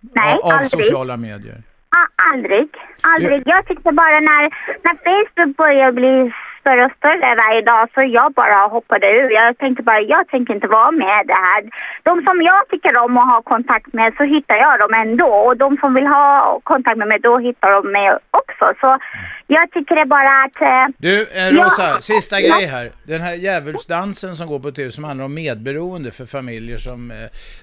Nej, 0.00 0.34
av, 0.34 0.44
av 0.44 0.52
aldrig. 0.52 0.70
sociala 0.70 1.16
medier? 1.16 1.62
Ah, 1.88 2.32
aldrig. 2.32 2.68
Aldrig. 3.00 3.42
Jag 3.46 3.66
tyckte 3.66 3.92
bara 3.92 4.20
när, 4.20 4.42
när 4.82 4.96
Facebook 5.04 5.56
började 5.56 5.92
bli 5.92 6.32
större 6.62 6.82
och 6.86 6.92
större 6.98 7.28
varje 7.42 7.62
dag 7.72 7.82
så 7.94 8.00
jag 8.18 8.28
bara 8.32 8.60
hoppade 8.76 9.06
ur. 9.18 9.30
Jag 9.40 9.58
tänkte 9.58 9.82
bara, 9.82 10.00
jag 10.00 10.28
tänker 10.28 10.54
inte 10.54 10.66
vara 10.78 10.90
med 10.90 11.20
det 11.26 11.38
här. 11.48 11.60
De 12.02 12.14
som 12.26 12.42
jag 12.42 12.68
tycker 12.70 12.96
om 13.04 13.18
att 13.18 13.28
ha 13.34 13.42
kontakt 13.42 13.92
med 13.92 14.14
så 14.16 14.22
hittar 14.34 14.56
jag 14.56 14.78
dem 14.78 14.94
ändå. 14.94 15.26
Och 15.46 15.56
de 15.56 15.76
som 15.76 15.94
vill 15.94 16.06
ha 16.06 16.60
kontakt 16.62 16.98
med 16.98 17.08
mig, 17.08 17.18
då 17.28 17.38
hittar 17.38 17.70
de 17.76 17.92
mig 17.92 18.06
också. 18.30 18.64
Så 18.80 18.98
jag 19.46 19.70
tycker 19.70 19.94
det 19.96 20.06
bara 20.06 20.42
att... 20.44 20.62
Eh, 20.62 20.94
Du, 20.98 21.22
eh. 21.22 21.50
Rosa, 21.52 22.00
sista 22.00 22.40
Ja. 22.40 22.56
grej 22.56 22.66
här. 22.66 22.92
Den 23.06 23.20
här 23.20 23.34
djävulsdansen 23.34 24.36
som 24.36 24.46
går 24.46 24.58
på 24.60 24.70
tv 24.72 24.90
som 24.90 25.04
handlar 25.04 25.24
om 25.24 25.34
medberoende 25.34 26.10
för 26.10 26.26
familjer 26.26 26.78
som, 26.78 27.10
eh, 27.10 27.16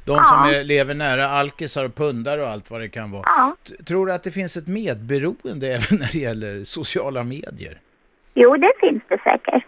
de 0.06 0.12
Ja. 0.12 0.24
som 0.24 0.40
är, 0.54 0.64
lever 0.64 0.94
nära 0.94 1.28
alkisar 1.30 1.86
och 1.86 1.96
pundar 1.96 2.38
och 2.38 2.48
allt 2.48 2.72
vad 2.72 2.82
det 2.82 2.90
kan 2.90 3.12
vara. 3.12 3.24
Ja. 3.26 3.56
Tror 3.88 4.06
du 4.06 4.14
att 4.14 4.24
det 4.24 4.32
finns 4.32 4.58
ett 4.58 4.68
medberoende 4.68 5.68
även 5.78 6.00
när 6.00 6.10
det 6.12 6.20
gäller 6.20 6.64
sociala 6.64 7.24
medier? 7.24 7.78
Jo, 8.34 8.56
det 8.58 8.72
finns 8.80 9.04
det 9.08 9.18
säkert. 9.24 9.64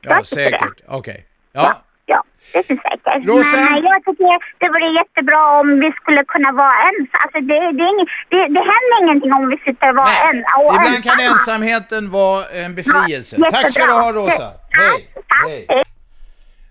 Ja, 0.00 0.10
Jag 0.16 0.26
säkert. 0.26 0.80
Okej. 0.88 1.26
Ja, 1.52 1.82
Ja, 2.08 2.22
det 2.52 2.62
finns 2.66 2.80
säkert. 2.82 3.26
Rosa? 3.28 3.56
Men 3.56 3.82
jag 3.84 4.04
tycker 4.04 4.38
det 4.58 4.68
vore 4.68 4.92
jättebra 5.00 5.60
om 5.60 5.80
vi 5.80 5.92
skulle 5.92 6.24
kunna 6.24 6.52
vara 6.52 6.74
ens. 6.82 7.08
Alltså 7.12 7.40
det, 7.40 7.54
det, 7.78 7.82
är 7.84 8.00
ing, 8.00 8.06
det, 8.28 8.36
det 8.36 8.60
händer 8.72 8.96
ingenting 9.02 9.32
om 9.32 9.48
vi 9.50 9.56
sitter 9.56 9.88
och 9.90 9.96
vara 9.96 10.06
Nej, 10.06 10.30
en, 10.30 10.44
och 10.66 10.74
ibland 10.74 11.04
kan 11.04 11.12
ensamma. 11.20 11.32
ensamheten 11.32 12.10
vara 12.10 12.44
en 12.46 12.74
befrielse. 12.74 13.36
Ja, 13.38 13.50
Tack 13.50 13.70
ska 13.70 13.86
du 13.86 13.92
ha 13.92 14.12
Rosa. 14.12 14.50
Hej. 14.70 15.08
Tack. 15.14 15.48
Hej. 15.68 15.84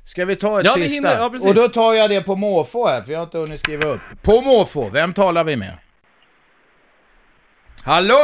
Ska 0.06 0.26
vi 0.26 0.36
ta 0.36 0.60
ett 0.60 0.66
Ja, 0.66 0.74
vi 0.76 0.90
sista? 0.90 1.10
hinner. 1.10 1.22
Ja, 1.24 1.30
precis. 1.30 1.48
och 1.50 1.56
då 1.56 1.68
tar 1.68 1.94
jag 1.94 2.10
det 2.10 2.22
på 2.22 2.36
måfå 2.36 2.88
här, 2.88 3.02
för 3.02 3.12
jag 3.12 3.20
har 3.20 3.24
inte 3.24 3.38
hunnit 3.38 3.60
skriva 3.60 3.88
upp. 3.88 4.02
På 4.24 4.42
måfå, 4.42 4.90
vem 4.90 5.14
talar 5.14 5.44
vi 5.44 5.56
med? 5.56 5.74
Hallå? 7.84 8.18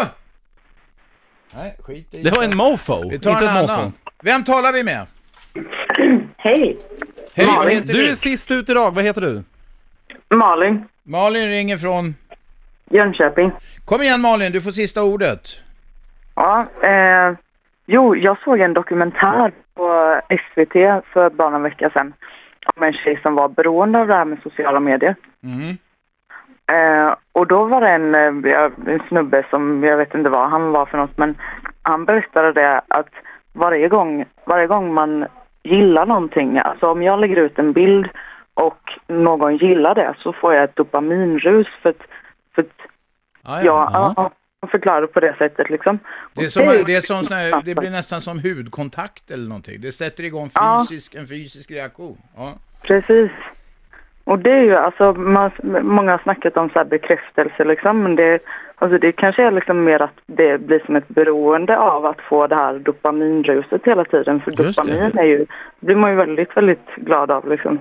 Nej, 1.55 1.75
skit 1.79 2.13
i 2.13 2.21
Det 2.23 2.31
var 2.31 2.43
en 2.43 2.57
mofo, 2.57 3.09
Vi 3.09 3.15
inte 3.15 3.29
tar 3.29 3.41
en 3.41 3.47
ett 3.47 3.61
mofo. 3.61 3.73
annan. 3.73 3.93
Vem 4.23 4.43
talar 4.43 4.73
vi 4.73 4.83
med? 4.83 5.05
Hej, 6.37 6.77
Hej, 7.35 7.45
vad 7.45 7.55
Malin. 7.55 7.75
heter 7.77 7.93
Du 7.93 8.01
du? 8.01 8.09
är 8.11 8.15
sist 8.15 8.51
ut 8.51 8.69
idag, 8.69 8.91
vad 8.95 9.03
heter 9.03 9.21
du? 9.21 9.43
Malin, 10.35 10.85
Malin 11.03 11.49
ringer 11.49 11.77
från... 11.77 12.15
Jönköping. 12.89 13.51
Kom 13.85 14.01
igen 14.01 14.21
Malin, 14.21 14.51
du 14.51 14.61
får 14.61 14.71
sista 14.71 15.03
ordet. 15.03 15.41
Ja, 16.35 16.65
eh, 16.83 17.37
jo, 17.85 18.15
jag 18.15 18.37
såg 18.43 18.59
en 18.59 18.73
dokumentär 18.73 19.51
på 19.73 20.19
SVT 20.29 20.73
för 21.13 21.29
bara 21.29 21.49
någon 21.49 21.63
vecka 21.63 21.89
sedan 21.89 22.13
om 22.75 22.83
en 22.83 22.93
tjej 22.93 23.19
som 23.21 23.35
var 23.35 23.49
beroende 23.49 23.99
av 23.99 24.07
det 24.07 24.13
här 24.13 24.25
med 24.25 24.39
sociala 24.43 24.79
medier. 24.79 25.15
Mm. 25.43 25.77
Eh, 26.71 27.15
och 27.31 27.47
då 27.47 27.63
var 27.65 27.81
det 27.81 27.89
en, 27.89 28.15
eh, 28.15 28.51
ja, 28.51 28.69
en 28.87 29.01
snubbe 29.07 29.45
som, 29.49 29.83
jag 29.83 29.97
vet 29.97 30.15
inte 30.15 30.29
vad 30.29 30.49
han 30.49 30.71
var 30.71 30.85
för 30.85 30.97
något, 30.97 31.17
men 31.17 31.35
han 31.81 32.05
berättade 32.05 32.53
det 32.53 32.81
att 32.87 33.09
varje 33.53 33.87
gång, 33.87 34.25
varje 34.45 34.67
gång 34.67 34.93
man 34.93 35.25
gillar 35.63 36.05
någonting, 36.05 36.57
alltså 36.57 36.91
om 36.91 37.03
jag 37.03 37.19
lägger 37.19 37.35
ut 37.37 37.59
en 37.59 37.73
bild 37.73 38.07
och 38.53 38.79
någon 39.07 39.57
gillar 39.57 39.95
det 39.95 40.13
så 40.17 40.33
får 40.33 40.53
jag 40.53 40.63
ett 40.63 40.75
dopaminrus 40.75 41.67
för 41.81 41.89
att, 41.89 42.01
för 42.55 42.61
att 42.61 42.67
Ja, 43.43 43.61
jag, 43.61 43.89
ja. 43.93 44.13
ja. 44.15 44.31
han 44.61 44.69
förklarar 44.69 45.07
på 45.07 45.19
det 45.19 45.35
sättet 45.37 45.69
liksom. 45.69 45.99
Det, 46.33 46.43
är 46.43 46.47
som, 46.47 46.61
är- 46.63 46.85
det, 46.85 46.95
är 46.95 47.01
som 47.01 47.35
här, 47.35 47.61
det 47.65 47.75
blir 47.75 47.89
nästan 47.89 48.21
som 48.21 48.39
hudkontakt 48.39 49.31
eller 49.31 49.47
någonting. 49.49 49.81
Det 49.81 49.91
sätter 49.91 50.23
igång 50.23 50.49
Ja. 50.55 50.85
fysisk, 50.89 51.15
en 51.15 51.27
fysisk 51.27 51.71
reaktion. 51.71 52.17
Ja. 52.37 52.53
Precis. 52.81 53.31
Och 54.23 54.39
det 54.39 54.51
är 54.51 54.63
ju 54.63 54.75
alltså, 54.75 55.13
man, 55.13 55.51
många 55.81 56.11
har 56.11 56.17
snackat 56.17 56.57
om 56.57 56.69
så 56.69 56.79
här 56.79 56.85
bekräftelse 56.85 57.63
liksom, 57.63 58.03
men 58.03 58.15
det, 58.15 58.39
alltså 58.75 58.97
det 58.97 59.11
kanske 59.11 59.43
är 59.43 59.51
liksom 59.51 59.83
mer 59.83 60.01
att 60.01 60.19
det 60.25 60.57
blir 60.57 60.81
som 60.85 60.95
ett 60.95 61.07
beroende 61.07 61.77
av 61.77 62.05
att 62.05 62.21
få 62.21 62.47
det 62.47 62.55
här 62.55 62.79
dopaminruset 62.79 63.81
hela 63.83 64.05
tiden. 64.05 64.41
För 64.41 64.51
Just 64.51 64.83
det. 64.83 64.83
dopamin 64.83 65.17
är 65.17 65.23
ju, 65.23 65.45
blir 65.79 65.95
man 65.95 66.09
ju 66.11 66.15
väldigt, 66.15 66.57
väldigt 66.57 66.95
glad 66.95 67.31
av 67.31 67.49
liksom. 67.49 67.79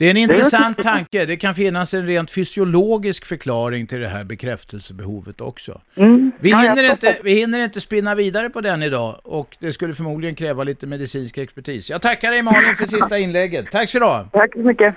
Det 0.00 0.06
är 0.06 0.10
en 0.10 0.16
intressant 0.16 0.82
tanke. 0.82 1.26
Det 1.26 1.36
kan 1.36 1.54
finnas 1.54 1.94
en 1.94 2.06
rent 2.06 2.30
fysiologisk 2.30 3.24
förklaring 3.24 3.86
till 3.86 4.00
det 4.00 4.08
här 4.08 4.24
bekräftelsebehovet 4.24 5.40
också. 5.40 5.80
Mm. 5.96 6.32
Vi 6.40 6.50
Ja, 6.50 6.58
hinner, 6.58 6.90
inte, 6.90 7.16
vi 7.24 7.34
hinner 7.34 7.64
inte 7.64 7.80
spinna 7.80 8.14
vidare 8.14 8.50
på 8.50 8.60
den 8.60 8.82
idag 8.82 9.20
och 9.24 9.56
det 9.60 9.72
skulle 9.72 9.94
förmodligen 9.94 10.34
kräva 10.34 10.64
lite 10.64 10.86
medicinsk 10.86 11.38
expertis. 11.38 11.90
Jag 11.90 12.02
tackar 12.02 12.30
dig 12.30 12.42
Malin 12.42 12.76
för 12.76 12.86
sista 12.86 13.18
inlägget. 13.18 13.70
Tack 13.70 13.90
så 13.90 13.98
du. 13.98 14.38
Tack 14.38 14.52
så 14.52 14.58
mycket. 14.58 14.94